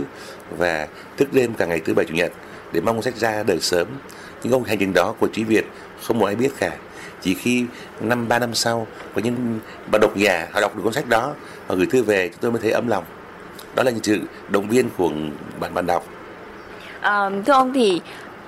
và 0.58 0.88
thức 1.18 1.34
đêm 1.34 1.54
cả 1.54 1.66
ngày 1.66 1.80
thứ 1.80 1.94
bảy 1.94 2.06
chủ 2.06 2.14
nhật 2.14 2.32
để 2.72 2.82
mong 2.82 3.02
sách 3.02 3.16
ra 3.16 3.44
đời 3.44 3.60
sớm. 3.60 3.88
Những 4.44 4.54
công 4.54 4.64
hành 4.64 4.78
trình 4.78 4.94
đó 4.94 5.16
của 5.20 5.28
trí 5.28 5.44
việt 5.44 5.66
không 6.04 6.20
một 6.20 6.26
ai 6.26 6.36
biết 6.36 6.50
cả 6.60 6.72
chỉ 7.22 7.34
khi 7.34 7.66
năm 8.02 8.28
ba 8.28 8.40
năm 8.40 8.54
sau 8.54 8.88
có 9.16 9.22
những 9.24 9.60
bạn 9.92 10.02
độc 10.02 10.16
giả 10.16 10.48
họ 10.52 10.62
đọc 10.62 10.76
được 10.76 10.82
cuốn 10.84 10.94
sách 10.94 11.08
đó 11.08 11.34
họ 11.68 11.76
gửi 11.76 11.86
thư 11.86 12.04
về 12.04 12.30
chúng 12.30 12.40
tôi 12.42 12.52
mới 12.52 12.62
thấy 12.62 12.72
ấm 12.72 12.88
lòng. 12.88 13.04
Đó 13.76 13.84
là 13.84 13.92
những 13.92 14.04
sự 14.04 14.20
động 14.50 14.70
viên 14.70 14.90
của 14.98 15.10
bạn 15.60 15.74
bạn 15.74 15.86
đọc. 15.86 16.06
À, 17.02 17.30
thưa 17.46 17.54
ông 17.54 17.74
thì 17.74 18.02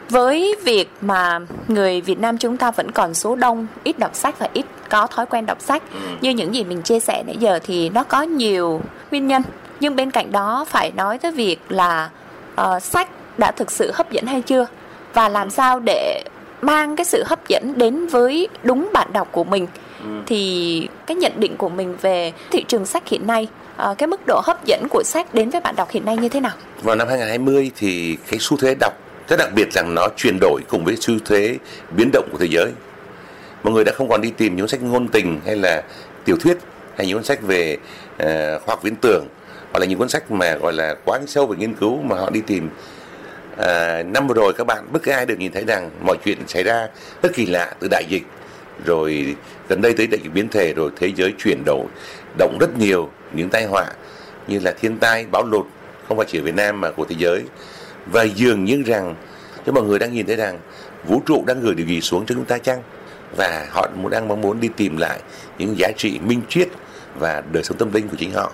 với 0.10 0.56
việc 0.64 0.90
mà 1.02 1.40
người 1.68 2.02
Việt 2.02 2.20
Nam 2.20 2.38
chúng 2.38 2.58
ta 2.58 2.72
vẫn 2.72 2.92
còn 2.92 3.14
số 3.14 3.36
đông 3.36 3.68
ít 3.84 4.00
đọc 4.00 4.16
sách 4.16 4.40
và 4.40 4.50
ít 4.54 4.66
có 4.90 5.08
thói 5.08 5.26
quen 5.26 5.46
đọc 5.46 5.62
sách 5.62 5.84
ừ. 5.94 6.00
như 6.22 6.30
những 6.30 6.56
gì 6.56 6.64
mình 6.64 6.82
chia 6.82 7.00
sẻ 7.00 7.24
nãy 7.28 7.38
giờ 7.40 7.60
thì 7.64 7.90
nó 7.90 8.04
có 8.04 8.22
nhiều 8.22 8.82
nguyên 9.12 9.28
nhân. 9.28 9.44
Nhưng 9.80 9.96
bên 9.96 10.12
cạnh 10.12 10.32
đó 10.32 10.66
phải 10.70 10.92
nói 10.92 11.18
tới 11.18 11.32
việc 11.32 11.60
là 11.70 12.10
uh, 12.62 12.84
sách 12.84 13.10
đã 13.38 13.52
thực 13.52 13.72
sự 13.72 13.92
hấp 13.94 14.12
dẫn 14.12 14.26
hay 14.26 14.42
chưa? 14.42 14.66
Và 15.14 15.30
làm 15.30 15.50
sao 15.50 15.80
để 15.80 16.24
mang 16.62 16.96
cái 16.96 17.06
sự 17.06 17.24
hấp 17.26 17.48
dẫn 17.48 17.78
đến 17.78 18.08
với 18.08 18.48
đúng 18.64 18.90
bạn 18.94 19.14
đọc 19.14 19.28
của 19.32 19.44
mình 19.44 19.68
ừ. 20.04 20.10
thì 20.26 20.88
cái 21.06 21.18
nhận 21.18 21.40
định 21.40 21.58
của 21.58 21.70
mình 21.70 21.96
về 22.02 22.32
thị 22.52 22.66
trường 22.68 22.86
sách 22.86 23.08
hiện 23.08 23.28
nay 23.28 23.48
uh, 23.92 23.98
cái 23.98 24.08
mức 24.08 24.22
độ 24.28 24.42
hấp 24.46 24.66
dẫn 24.66 24.88
của 24.90 25.04
sách 25.06 25.34
đến 25.34 25.50
với 25.50 25.62
bạn 25.62 25.76
đọc 25.76 25.90
hiện 25.92 26.06
nay 26.06 26.18
như 26.18 26.30
thế 26.30 26.40
nào? 26.40 26.52
Vào 26.82 26.96
năm 26.96 27.08
2020 27.08 27.72
thì 27.76 28.18
cái 28.30 28.40
xu 28.40 28.58
thế 28.58 28.76
đọc 28.80 28.94
rất 29.28 29.38
đặc 29.40 29.50
biệt 29.56 29.72
rằng 29.72 29.96
nó 29.96 30.08
chuyển 30.18 30.38
đổi 30.42 30.62
cùng 30.70 30.86
với 30.86 30.96
xu 30.96 31.14
thế 31.26 31.58
biến 31.98 32.10
động 32.14 32.30
của 32.32 32.38
thế 32.38 32.48
giới. 32.50 32.72
Mọi 33.64 33.74
người 33.74 33.84
đã 33.84 33.92
không 33.96 34.10
còn 34.10 34.22
đi 34.22 34.32
tìm 34.38 34.56
những 34.56 34.68
sách 34.68 34.82
ngôn 34.84 35.08
tình 35.08 35.42
hay 35.46 35.56
là 35.56 35.84
tiểu 36.26 36.38
thuyết 36.40 36.58
hay 36.98 37.08
những 37.08 37.18
cuốn 37.18 37.24
sách 37.24 37.42
về 37.42 37.78
uh, 38.14 38.28
khoa 38.66 38.76
học 38.76 38.84
viễn 38.84 38.96
tưởng 38.96 39.26
hoặc 39.72 39.80
là 39.80 39.86
những 39.86 40.00
cuốn 40.00 40.10
sách 40.10 40.32
mà 40.32 40.56
gọi 40.56 40.74
là 40.74 40.96
quá 41.06 41.20
sâu 41.28 41.46
về 41.46 41.58
nghiên 41.58 41.74
cứu 41.74 42.02
mà 42.02 42.16
họ 42.16 42.30
đi 42.30 42.42
tìm 42.42 42.70
à, 43.60 44.04
năm 44.04 44.28
vừa 44.28 44.34
rồi 44.34 44.54
các 44.54 44.68
bạn 44.68 44.86
bất 44.92 45.04
cứ 45.04 45.12
ai 45.12 45.26
đều 45.26 45.38
nhìn 45.38 45.52
thấy 45.52 45.64
rằng 45.68 45.90
mọi 46.06 46.18
chuyện 46.26 46.38
xảy 46.48 46.64
ra 46.64 46.88
rất 47.24 47.34
kỳ 47.34 47.46
lạ 47.46 47.74
từ 47.80 47.88
đại 47.92 48.04
dịch 48.10 48.24
rồi 48.86 49.36
gần 49.70 49.82
đây 49.82 49.94
tới 49.94 50.08
đại 50.08 50.20
dịch 50.24 50.34
biến 50.34 50.48
thể 50.50 50.74
rồi 50.74 50.92
thế 50.96 51.12
giới 51.16 51.34
chuyển 51.38 51.64
đổi 51.66 51.86
động 52.38 52.58
rất 52.60 52.78
nhiều 52.78 53.10
những 53.34 53.50
tai 53.50 53.66
họa 53.66 53.86
như 54.48 54.60
là 54.60 54.74
thiên 54.82 54.98
tai 54.98 55.26
bão 55.32 55.44
lụt 55.44 55.66
không 56.08 56.18
phải 56.18 56.26
chỉ 56.30 56.40
ở 56.40 56.44
Việt 56.44 56.56
Nam 56.56 56.82
mà 56.82 56.92
của 56.92 57.06
thế 57.06 57.16
giới 57.20 57.44
và 58.06 58.24
dường 58.24 58.66
như 58.66 58.84
rằng 58.86 59.16
cho 59.66 59.72
mọi 59.72 59.84
người 59.84 60.00
đang 60.00 60.14
nhìn 60.14 60.26
thấy 60.26 60.36
rằng 60.36 60.60
vũ 61.08 61.22
trụ 61.26 61.44
đang 61.48 61.62
gửi 61.62 61.76
điều 61.76 61.88
gì 61.88 62.02
xuống 62.02 62.26
cho 62.26 62.36
chúng 62.36 62.46
ta 62.46 62.58
chăng 62.58 62.82
và 63.38 63.68
họ 63.72 63.88
muốn 63.96 64.12
đang 64.12 64.28
mong 64.28 64.42
muốn 64.42 64.60
đi 64.60 64.70
tìm 64.78 64.98
lại 64.98 65.20
những 65.58 65.78
giá 65.78 65.88
trị 65.98 66.20
minh 66.20 66.42
triết 66.50 66.68
và 67.20 67.44
đời 67.52 67.64
sống 67.64 67.78
tâm 67.78 67.94
linh 67.94 68.08
của 68.08 68.18
chính 68.20 68.32
họ. 68.32 68.52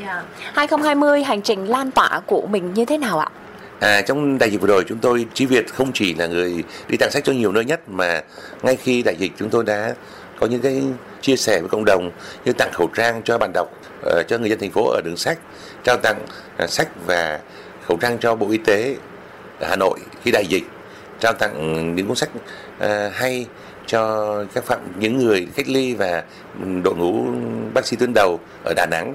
Dạ. 0.00 0.06
Yeah. 0.06 0.24
2020 0.54 1.22
hành 1.22 1.42
trình 1.42 1.64
lan 1.64 1.90
tỏa 1.90 2.20
của 2.26 2.46
mình 2.46 2.74
như 2.74 2.84
thế 2.84 2.98
nào 2.98 3.18
ạ? 3.18 3.28
À, 3.80 4.02
trong 4.02 4.38
đại 4.38 4.50
dịch 4.50 4.60
vừa 4.60 4.68
rồi 4.68 4.84
chúng 4.88 4.98
tôi 4.98 5.26
Chí 5.34 5.46
Việt 5.46 5.74
không 5.74 5.92
chỉ 5.94 6.14
là 6.14 6.26
người 6.26 6.64
đi 6.88 6.96
tặng 6.96 7.10
sách 7.10 7.24
cho 7.24 7.32
nhiều 7.32 7.52
nơi 7.52 7.64
nhất 7.64 7.88
mà 7.88 8.22
ngay 8.62 8.76
khi 8.76 9.02
đại 9.02 9.16
dịch 9.16 9.32
chúng 9.38 9.50
tôi 9.50 9.64
đã 9.64 9.94
có 10.40 10.46
những 10.46 10.60
cái 10.60 10.82
chia 11.20 11.36
sẻ 11.36 11.60
với 11.60 11.68
cộng 11.68 11.84
đồng 11.84 12.10
như 12.44 12.52
tặng 12.52 12.70
khẩu 12.72 12.88
trang 12.96 13.22
cho 13.24 13.38
bạn 13.38 13.50
đọc 13.54 13.68
uh, 14.06 14.28
cho 14.28 14.38
người 14.38 14.50
dân 14.50 14.58
thành 14.58 14.70
phố 14.70 14.90
ở 14.90 15.00
đường 15.04 15.16
sách 15.16 15.38
trao 15.84 15.96
tặng 15.96 16.26
uh, 16.64 16.70
sách 16.70 16.88
và 17.06 17.40
khẩu 17.86 17.96
trang 17.96 18.18
cho 18.18 18.34
bộ 18.34 18.50
y 18.50 18.58
tế 18.58 18.96
ở 19.60 19.66
Hà 19.68 19.76
Nội 19.76 19.98
khi 20.22 20.30
đại 20.30 20.46
dịch 20.46 20.64
trao 21.20 21.32
tặng 21.32 21.94
những 21.96 22.06
cuốn 22.06 22.16
sách 22.16 22.30
uh, 22.84 23.12
hay 23.12 23.46
cho 23.86 24.44
các 24.54 24.64
phạm 24.64 24.80
những 24.98 25.18
người 25.18 25.48
cách 25.56 25.68
ly 25.68 25.94
và 25.94 26.22
đội 26.82 26.94
ngũ 26.94 27.24
bác 27.74 27.86
sĩ 27.86 27.96
tuyến 27.96 28.12
đầu 28.14 28.40
ở 28.64 28.74
Đà 28.76 28.86
Nẵng 28.90 29.14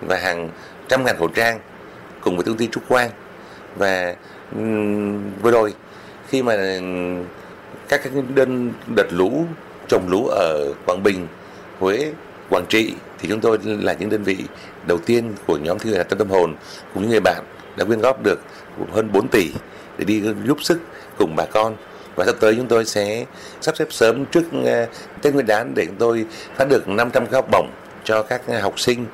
và 0.00 0.16
hàng 0.16 0.50
trăm 0.88 1.04
ngàn 1.04 1.16
khẩu 1.18 1.28
trang 1.28 1.60
cùng 2.20 2.36
với 2.36 2.44
thông 2.44 2.56
tin 2.56 2.70
trúc 2.70 2.88
quang 2.88 3.10
và 3.76 4.14
vừa 5.42 5.50
rồi 5.50 5.74
khi 6.28 6.42
mà 6.42 6.56
các 7.88 8.00
cái 8.04 8.22
đơn 8.34 8.72
đợt 8.96 9.06
lũ 9.10 9.44
trồng 9.88 10.08
lũ 10.08 10.26
ở 10.26 10.72
Quảng 10.86 11.02
Bình, 11.02 11.26
Huế, 11.78 12.12
Quảng 12.50 12.64
Trị 12.68 12.92
thì 13.18 13.28
chúng 13.28 13.40
tôi 13.40 13.58
là 13.64 13.92
những 13.92 14.10
đơn 14.10 14.22
vị 14.22 14.36
đầu 14.86 14.98
tiên 14.98 15.32
của 15.46 15.58
nhóm 15.58 15.78
thư 15.78 15.94
tâm 15.94 16.18
tâm 16.18 16.30
hồn 16.30 16.54
cùng 16.94 17.02
những 17.02 17.10
người 17.10 17.20
bạn 17.20 17.44
đã 17.76 17.84
quyên 17.84 18.00
góp 18.00 18.22
được 18.22 18.40
hơn 18.92 19.12
4 19.12 19.28
tỷ 19.28 19.50
để 19.98 20.04
đi 20.04 20.22
giúp 20.46 20.58
sức 20.62 20.80
cùng 21.18 21.36
bà 21.36 21.44
con 21.44 21.76
và 22.16 22.24
sắp 22.24 22.36
tới 22.40 22.54
chúng 22.56 22.66
tôi 22.66 22.84
sẽ 22.84 23.24
sắp 23.60 23.76
xếp 23.76 23.88
sớm 23.90 24.24
trước 24.26 24.44
ờ, 24.64 24.86
Tết 25.22 25.34
Nguyên 25.34 25.46
đán 25.46 25.72
để 25.74 25.86
chúng 25.86 25.96
tôi 25.98 26.26
phát 26.56 26.68
được 26.68 26.88
500 26.88 27.26
cái 27.26 27.34
học 27.34 27.48
bổng 27.52 27.70
cho 28.04 28.22
các 28.22 28.42
học 28.62 28.80
sinh 28.80 29.06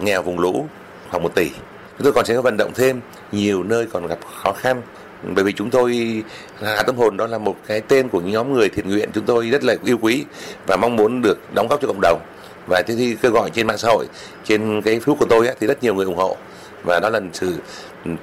nghèo 0.00 0.22
vùng 0.22 0.38
lũ 0.38 0.66
khoảng 1.10 1.22
1 1.22 1.34
tỷ. 1.34 1.50
Chúng 1.98 2.04
tôi 2.04 2.12
còn 2.12 2.24
sẽ 2.24 2.36
vận 2.36 2.56
động 2.56 2.72
thêm 2.74 3.00
nhiều 3.32 3.62
nơi 3.62 3.86
còn 3.92 4.06
gặp 4.06 4.18
khó 4.42 4.52
khăn. 4.52 4.82
Bởi 5.22 5.44
vì 5.44 5.52
chúng 5.52 5.70
tôi 5.70 6.22
Hà 6.62 6.82
Tâm 6.82 6.96
Hồn 6.96 7.16
đó 7.16 7.26
là 7.26 7.38
một 7.38 7.56
cái 7.66 7.80
tên 7.80 8.08
của 8.08 8.20
nhóm 8.20 8.52
người 8.52 8.68
thiện 8.68 8.90
nguyện 8.90 9.10
chúng 9.14 9.24
tôi 9.24 9.50
rất 9.50 9.64
là 9.64 9.74
yêu 9.84 9.98
quý 10.00 10.24
và 10.66 10.76
mong 10.76 10.96
muốn 10.96 11.22
được 11.22 11.38
đóng 11.54 11.66
góp 11.68 11.80
cho 11.80 11.88
cộng 11.88 12.00
đồng. 12.00 12.20
Và 12.66 12.82
thế 12.86 12.94
thì 12.94 13.16
kêu 13.22 13.32
gọi 13.32 13.50
trên 13.50 13.66
mạng 13.66 13.78
xã 13.78 13.88
hội 13.88 14.06
trên 14.44 14.82
cái 14.82 14.98
Facebook 14.98 15.16
của 15.16 15.26
tôi 15.28 15.46
ấy, 15.46 15.56
thì 15.60 15.66
rất 15.66 15.82
nhiều 15.82 15.94
người 15.94 16.04
ủng 16.04 16.16
hộ. 16.16 16.36
Và 16.84 17.00
đó 17.00 17.08
là 17.08 17.20
sự 17.32 17.56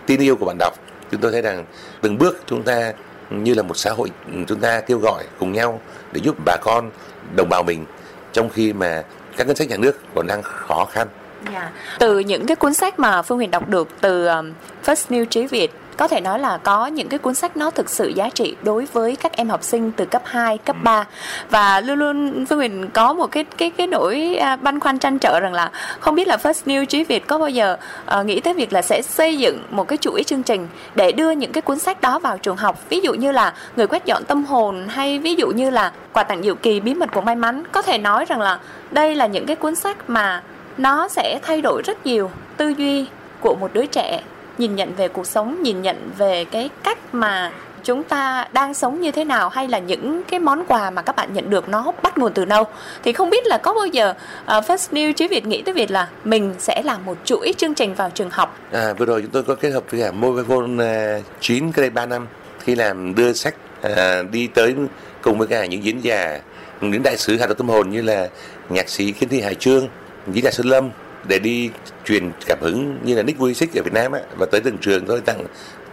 tin 0.05 0.21
yêu 0.21 0.35
của 0.35 0.45
bạn 0.45 0.57
đọc. 0.59 0.73
Chúng 1.11 1.21
tôi 1.21 1.31
thấy 1.31 1.41
rằng 1.41 1.65
từng 2.01 2.17
bước 2.17 2.41
chúng 2.45 2.63
ta 2.63 2.93
như 3.29 3.53
là 3.53 3.63
một 3.63 3.77
xã 3.77 3.91
hội 3.91 4.09
chúng 4.47 4.59
ta 4.59 4.81
kêu 4.81 4.99
gọi 4.99 5.23
cùng 5.39 5.51
nhau 5.51 5.81
để 6.11 6.21
giúp 6.23 6.35
bà 6.45 6.57
con 6.61 6.91
đồng 7.35 7.49
bào 7.49 7.63
mình 7.63 7.85
trong 8.33 8.49
khi 8.49 8.73
mà 8.73 9.03
các 9.37 9.47
ngân 9.47 9.55
sách 9.55 9.69
nhà 9.69 9.77
nước 9.77 9.99
còn 10.15 10.27
đang 10.27 10.41
khó 10.41 10.85
khăn. 10.85 11.07
Yeah. 11.53 11.71
Từ 11.99 12.19
những 12.19 12.45
cái 12.45 12.55
cuốn 12.55 12.73
sách 12.73 12.99
mà 12.99 13.21
Phương 13.21 13.37
Huyền 13.37 13.51
đọc 13.51 13.69
được 13.69 13.87
từ 14.01 14.27
um, 14.27 14.53
First 14.85 15.09
New 15.09 15.25
Trí 15.25 15.47
Việt 15.47 15.71
có 15.97 16.07
thể 16.07 16.21
nói 16.21 16.39
là 16.39 16.57
có 16.57 16.87
những 16.87 17.07
cái 17.07 17.19
cuốn 17.19 17.33
sách 17.33 17.57
nó 17.57 17.71
thực 17.71 17.89
sự 17.89 18.07
giá 18.07 18.29
trị 18.29 18.55
đối 18.63 18.85
với 18.93 19.15
các 19.15 19.37
em 19.37 19.49
học 19.49 19.63
sinh 19.63 19.91
từ 19.91 20.05
cấp 20.05 20.21
2, 20.25 20.57
cấp 20.57 20.75
3 20.83 21.05
và 21.49 21.81
luôn 21.81 21.99
luôn 21.99 22.45
Phương 22.45 22.59
Huyền 22.59 22.89
có 22.93 23.13
một 23.13 23.27
cái 23.31 23.43
cái 23.43 23.69
cái 23.69 23.87
nỗi 23.87 24.35
à, 24.35 24.55
băn 24.55 24.79
khoăn 24.79 24.99
tranh 24.99 25.19
trở 25.19 25.39
rằng 25.39 25.53
là 25.53 25.71
không 25.99 26.15
biết 26.15 26.27
là 26.27 26.37
First 26.43 26.65
New 26.65 26.85
Trí 26.85 27.03
Việt 27.03 27.27
có 27.27 27.37
bao 27.37 27.49
giờ 27.49 27.77
uh, 28.19 28.25
nghĩ 28.25 28.39
tới 28.39 28.53
việc 28.53 28.73
là 28.73 28.81
sẽ 28.81 29.01
xây 29.01 29.37
dựng 29.37 29.63
một 29.69 29.87
cái 29.87 29.97
chuỗi 29.97 30.23
chương 30.23 30.43
trình 30.43 30.67
để 30.95 31.11
đưa 31.11 31.31
những 31.31 31.51
cái 31.51 31.61
cuốn 31.61 31.79
sách 31.79 32.01
đó 32.01 32.19
vào 32.19 32.37
trường 32.37 32.57
học. 32.57 32.89
Ví 32.89 32.99
dụ 32.99 33.13
như 33.13 33.31
là 33.31 33.53
người 33.75 33.87
quét 33.87 34.05
dọn 34.05 34.23
tâm 34.23 34.45
hồn 34.45 34.87
hay 34.87 35.19
ví 35.19 35.35
dụ 35.35 35.47
như 35.47 35.69
là 35.69 35.91
quà 36.13 36.23
tặng 36.23 36.43
diệu 36.43 36.55
kỳ 36.55 36.79
bí 36.79 36.93
mật 36.93 37.09
của 37.13 37.21
may 37.21 37.35
mắn. 37.35 37.63
Có 37.71 37.81
thể 37.81 37.97
nói 37.97 38.25
rằng 38.25 38.41
là 38.41 38.59
đây 38.91 39.15
là 39.15 39.27
những 39.27 39.45
cái 39.45 39.55
cuốn 39.55 39.75
sách 39.75 40.09
mà 40.09 40.43
nó 40.77 41.07
sẽ 41.07 41.39
thay 41.43 41.61
đổi 41.61 41.81
rất 41.85 42.05
nhiều 42.05 42.31
tư 42.57 42.69
duy 42.69 43.07
của 43.39 43.55
một 43.55 43.73
đứa 43.73 43.85
trẻ 43.85 44.21
nhìn 44.57 44.75
nhận 44.75 44.95
về 44.95 45.07
cuộc 45.07 45.27
sống 45.27 45.63
nhìn 45.63 45.81
nhận 45.81 46.11
về 46.17 46.45
cái 46.45 46.69
cách 46.83 46.97
mà 47.15 47.51
chúng 47.83 48.03
ta 48.03 48.47
đang 48.53 48.73
sống 48.73 49.01
như 49.01 49.11
thế 49.11 49.23
nào 49.23 49.49
hay 49.49 49.67
là 49.67 49.79
những 49.79 50.23
cái 50.23 50.39
món 50.39 50.65
quà 50.67 50.89
mà 50.89 51.01
các 51.01 51.15
bạn 51.15 51.33
nhận 51.33 51.49
được 51.49 51.69
nó 51.69 51.91
bắt 52.03 52.17
nguồn 52.17 52.33
từ 52.33 52.45
đâu. 52.45 52.63
Thì 53.03 53.13
không 53.13 53.29
biết 53.29 53.47
là 53.47 53.57
có 53.57 53.73
bao 53.73 53.85
giờ 53.85 54.13
uh, 54.43 54.47
First 54.47 54.93
New 54.93 55.13
Chí 55.13 55.27
Việt 55.27 55.45
nghĩ 55.45 55.61
tới 55.61 55.73
việc 55.73 55.91
là 55.91 56.07
mình 56.23 56.53
sẽ 56.59 56.81
làm 56.83 57.05
một 57.05 57.17
chuỗi 57.25 57.53
chương 57.57 57.73
trình 57.73 57.93
vào 57.93 58.09
trường 58.09 58.29
học? 58.29 58.57
À, 58.71 58.93
vừa 58.93 59.05
rồi 59.05 59.21
chúng 59.21 59.31
tôi 59.31 59.43
có 59.43 59.55
kết 59.55 59.69
hợp 59.69 59.83
với 59.89 60.01
cả 60.01 60.11
Mobile 60.11 60.85
ờ, 60.85 61.21
chín 61.39 61.67
uh, 61.67 61.75
cái 61.75 61.81
đây 61.83 61.89
3 61.89 62.05
năm 62.05 62.27
khi 62.59 62.75
làm 62.75 63.15
đưa 63.15 63.33
sách 63.33 63.55
uh, 63.87 63.91
đi 64.31 64.47
tới 64.47 64.75
cùng 65.21 65.37
với 65.37 65.47
cả 65.47 65.65
những 65.65 65.83
diễn 65.83 66.03
giả 66.03 66.39
những 66.81 67.03
đại 67.03 67.17
sứ 67.17 67.37
hạt 67.37 67.47
tâm 67.57 67.69
hồn 67.69 67.89
như 67.89 68.01
là 68.01 68.27
nhạc 68.69 68.89
sĩ 68.89 69.11
kiến 69.11 69.29
Thi 69.29 69.41
Hải 69.41 69.55
Trương 69.55 69.87
Vĩ 70.27 70.41
Đại 70.41 70.53
Sơn 70.53 70.65
Lâm 70.65 70.89
để 71.27 71.39
đi 71.39 71.71
truyền 72.05 72.31
cảm 72.45 72.57
hứng 72.61 72.97
như 73.03 73.15
là 73.15 73.23
Nick 73.23 73.39
Vujicic 73.39 73.67
ở 73.75 73.83
Việt 73.83 73.93
Nam 73.93 74.11
á, 74.11 74.19
và 74.37 74.45
tới 74.45 74.61
từng 74.61 74.77
trường 74.77 75.05
tôi 75.05 75.21
tặng 75.21 75.45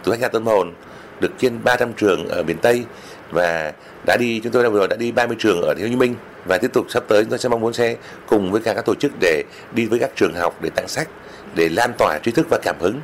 tủ 0.03 0.15
sách 0.15 0.31
tâm 0.31 0.45
hồn 0.45 0.73
được 1.19 1.31
trên 1.37 1.63
300 1.63 1.93
trường 1.93 2.27
ở 2.27 2.43
miền 2.43 2.57
Tây 2.57 2.83
và 3.31 3.73
đã 4.05 4.17
đi 4.17 4.41
chúng 4.43 4.51
tôi 4.51 4.63
đã 4.63 4.69
vừa 4.69 4.79
rồi 4.79 4.87
đã 4.87 4.95
đi 4.95 5.11
30 5.11 5.37
trường 5.39 5.61
ở 5.61 5.67
Hồ 5.67 5.87
Chí 5.89 5.95
Minh 5.95 6.15
và 6.45 6.57
tiếp 6.57 6.73
tục 6.73 6.85
sắp 6.89 7.03
tới 7.07 7.23
chúng 7.23 7.29
tôi 7.29 7.39
sẽ 7.39 7.49
mong 7.49 7.61
muốn 7.61 7.73
sẽ 7.73 7.95
cùng 8.27 8.51
với 8.51 8.61
cả 8.61 8.73
các 8.73 8.85
tổ 8.85 8.95
chức 8.95 9.11
để 9.19 9.43
đi 9.75 9.85
với 9.85 9.99
các 9.99 10.11
trường 10.15 10.33
học 10.35 10.61
để 10.61 10.69
tặng 10.75 10.87
sách 10.87 11.07
để 11.55 11.69
lan 11.69 11.93
tỏa 11.97 12.19
trí 12.23 12.31
thức 12.31 12.47
và 12.49 12.59
cảm 12.63 12.75
hứng. 12.79 13.01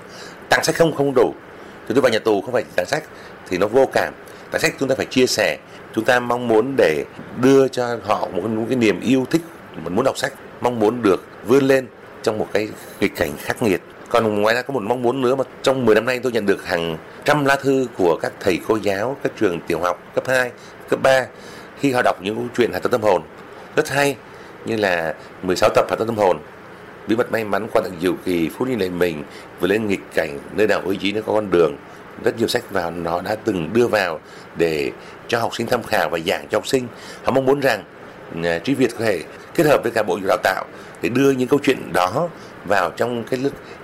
Tặng 0.49 0.63
sách 0.63 0.75
không 0.75 0.95
không 0.95 1.13
đủ. 1.15 1.33
Chúng 1.87 1.95
tôi 1.95 2.01
vào 2.01 2.11
nhà 2.11 2.19
tù 2.19 2.41
không 2.41 2.53
phải 2.53 2.63
tặng 2.75 2.85
sách 2.85 3.03
thì 3.49 3.57
nó 3.57 3.67
vô 3.67 3.89
cảm. 3.93 4.13
Tặng 4.51 4.61
sách 4.61 4.73
chúng 4.79 4.89
ta 4.89 4.95
phải 4.95 5.05
chia 5.05 5.25
sẻ. 5.25 5.57
Chúng 5.95 6.05
ta 6.05 6.19
mong 6.19 6.47
muốn 6.47 6.73
để 6.77 7.05
đưa 7.41 7.67
cho 7.67 7.97
họ 8.03 8.27
một, 8.33 8.49
một 8.49 8.65
cái 8.69 8.77
niềm 8.77 9.01
yêu 9.01 9.25
thích 9.29 9.41
muốn 9.89 10.05
đọc 10.05 10.17
sách 10.17 10.33
mong 10.61 10.79
muốn 10.79 11.01
được 11.01 11.25
vươn 11.47 11.63
lên 11.63 11.87
trong 12.23 12.37
một 12.37 12.47
cái 12.53 12.69
nghịch 12.99 13.15
cảnh 13.15 13.31
khắc 13.37 13.61
nghiệt. 13.61 13.81
Còn 14.09 14.41
ngoài 14.41 14.55
ra 14.55 14.61
có 14.61 14.73
một 14.73 14.83
mong 14.83 15.01
muốn 15.01 15.21
nữa 15.21 15.35
mà 15.35 15.43
trong 15.63 15.85
10 15.85 15.95
năm 15.95 16.05
nay 16.05 16.19
tôi 16.23 16.31
nhận 16.31 16.45
được 16.45 16.65
hàng 16.65 16.97
trăm 17.25 17.45
lá 17.45 17.55
thư 17.55 17.87
của 17.97 18.17
các 18.21 18.31
thầy 18.39 18.59
cô 18.67 18.75
giáo 18.75 19.17
các 19.23 19.31
trường 19.39 19.59
tiểu 19.67 19.79
học 19.79 20.03
cấp 20.15 20.23
2, 20.27 20.51
cấp 20.89 20.99
3 21.03 21.25
khi 21.79 21.91
họ 21.91 22.01
đọc 22.01 22.21
những 22.21 22.35
câu 22.35 22.45
chuyện 22.57 22.71
hạt 22.73 22.79
tâm 22.91 23.01
hồn. 23.01 23.21
Rất 23.75 23.89
hay 23.89 24.15
như 24.65 24.75
là 24.75 25.13
16 25.43 25.69
tập 25.75 25.85
hạt 25.89 25.95
tâm 25.99 26.15
hồn. 26.15 26.39
Bí 27.07 27.15
mật 27.15 27.31
may 27.31 27.43
mắn 27.43 27.67
qua 27.73 27.81
tặng 27.81 27.99
diệu 28.01 28.13
kỳ 28.25 28.49
phút 28.49 28.67
như 28.67 28.75
lại 28.75 28.89
mình 28.89 29.23
vừa 29.59 29.67
lên 29.67 29.87
nghịch 29.87 30.13
cảnh 30.13 30.39
nơi 30.55 30.67
nào 30.67 30.81
ý 30.89 30.97
chí 30.97 31.11
nó 31.11 31.21
có 31.25 31.33
con 31.33 31.51
đường. 31.51 31.75
Rất 32.23 32.37
nhiều 32.37 32.47
sách 32.47 32.71
vào 32.71 32.91
nó 32.91 33.21
đã 33.21 33.35
từng 33.35 33.73
đưa 33.73 33.87
vào 33.87 34.19
để 34.55 34.91
cho 35.27 35.39
học 35.39 35.55
sinh 35.55 35.67
tham 35.67 35.83
khảo 35.83 36.09
và 36.09 36.19
giảng 36.25 36.47
cho 36.49 36.57
học 36.57 36.67
sinh. 36.67 36.87
Họ 37.23 37.31
mong 37.31 37.45
muốn 37.45 37.59
rằng 37.59 37.83
Ờ, 38.43 38.59
trí 38.59 38.73
việt 38.73 38.91
có 38.99 39.05
thể 39.05 39.23
kết 39.55 39.65
hợp 39.65 39.83
với 39.83 39.91
cả 39.91 40.03
bộ 40.03 40.19
đào 40.27 40.37
tạo 40.43 40.65
để 41.01 41.09
đưa 41.09 41.31
những 41.31 41.47
câu 41.47 41.59
chuyện 41.63 41.93
đó 41.93 42.27
vào 42.65 42.91
trong 42.97 43.23
cái 43.23 43.39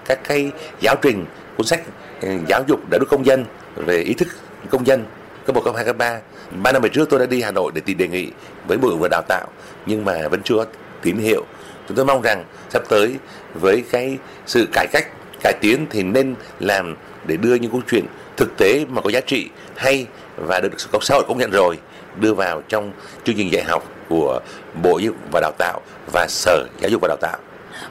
các 0.06 0.20
cái 0.24 0.52
giáo 0.82 0.96
trình, 1.02 1.26
cuốn 1.58 1.66
sách 1.66 1.82
ờ, 2.22 2.30
giáo 2.48 2.64
dục 2.68 2.80
đạo 2.90 3.00
đức 3.00 3.08
công 3.10 3.26
dân, 3.26 3.46
về 3.76 3.98
ý 3.98 4.14
thức 4.14 4.28
công 4.70 4.88
dân. 4.88 5.06
Cấp 5.46 5.56
một 5.56 5.62
cấp 5.66 5.76
hai, 5.76 5.86
cấp 5.86 5.98
ba 5.98 6.20
ba 6.64 6.72
năm 6.72 6.82
về 6.82 6.90
trước 6.90 7.10
tôi 7.10 7.20
đã 7.20 7.26
đi 7.26 7.42
hà 7.42 7.52
nội 7.52 7.72
để 7.76 7.82
tìm 7.86 7.98
đề 7.98 8.08
nghị 8.08 8.32
với 8.68 8.78
bộ 8.78 8.98
và 9.00 9.08
đào 9.12 9.22
tạo, 9.28 9.48
nhưng 9.86 10.06
mà 10.06 10.28
vẫn 10.28 10.42
chưa 10.44 10.66
tín 11.02 11.18
hiệu. 11.18 11.46
Chúng 11.88 11.98
tôi 11.98 12.06
mong 12.06 12.22
rằng 12.22 12.44
sắp 12.70 12.84
tới 12.90 13.16
với 13.54 13.84
cái 13.92 14.18
sự 14.46 14.68
cải 14.74 14.88
cách, 14.92 15.08
cải 15.44 15.54
tiến 15.62 15.86
thì 15.90 16.04
nên 16.04 16.36
làm 16.60 16.96
để 17.26 17.38
đưa 17.38 17.56
những 17.56 17.72
câu 17.72 17.82
chuyện 17.92 18.06
thực 18.38 18.58
tế 18.58 18.86
mà 18.90 19.02
có 19.02 19.10
giá 19.10 19.20
trị, 19.20 19.50
hay 19.76 20.08
và 20.38 20.60
được 20.60 20.70
xã 21.02 21.16
hội 21.16 21.24
công 21.28 21.38
nhận 21.38 21.52
rồi 21.52 21.78
đưa 22.20 22.34
vào 22.34 22.62
trong 22.68 22.92
chương 23.24 23.36
trình 23.36 23.52
dạy 23.52 23.64
học 23.64 23.95
của 24.10 24.40
Bộ 24.84 24.98
Giáo 24.98 25.00
dục 25.00 25.16
và 25.32 25.40
Đào 25.40 25.52
tạo 25.58 25.82
và 26.14 26.28
Sở 26.30 26.68
Giáo 26.82 26.90
dục 26.90 27.02
và 27.02 27.08
Đào 27.08 27.18
tạo. 27.22 27.38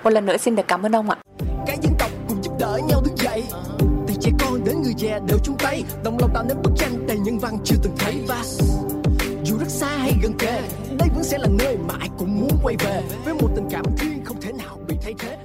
Một 0.03 0.11
lần 0.11 0.27
nữa 0.27 0.37
xin 0.37 0.57
được 0.57 0.63
cảm 0.69 0.83
ơn 0.83 0.97
ông 0.97 1.11
ạ. 1.11 1.17
Các 1.67 1.79
dân 1.83 1.93
tộc 1.99 2.11
cùng 2.29 2.43
giúp 2.45 2.53
đỡ 2.59 2.79
nhau 2.89 3.03
thức 3.05 3.17
dậy, 3.17 3.45
từ 3.79 4.15
trẻ 4.21 4.31
con 4.41 4.65
đến 4.65 4.83
người 4.83 4.95
già 4.97 5.19
đều 5.29 5.39
chung 5.45 5.57
tay. 5.59 5.85
Đồng 6.05 6.19
lòng 6.21 6.31
tạo 6.35 6.45
nên 6.49 6.63
bức 6.63 6.73
tranh 6.77 7.07
đầy 7.07 7.19
nhân 7.19 7.39
văn 7.39 7.59
chưa 7.65 7.77
từng 7.83 7.97
thấy. 7.99 8.15
Và 8.29 8.43
dù 9.45 9.59
rất 9.59 9.69
xa 9.69 9.89
hay 9.89 10.15
gần 10.23 10.33
kề 10.39 10.61
đây 10.99 11.09
vẫn 11.15 11.25
sẽ 11.25 11.39
là 11.39 11.49
nơi 11.59 11.77
mà 11.89 11.95
ai 12.01 12.09
cũng 12.19 12.41
muốn 12.41 12.59
quay 12.63 12.77
về. 12.79 13.03
Với 13.25 13.35
một 13.35 13.49
tình 13.57 13.69
cảm 13.71 13.85
riêng 13.99 14.25
không 14.25 14.41
thể 14.41 14.53
nào 14.53 14.79
bị 14.89 14.97
thay 15.03 15.15
thế 15.19 15.37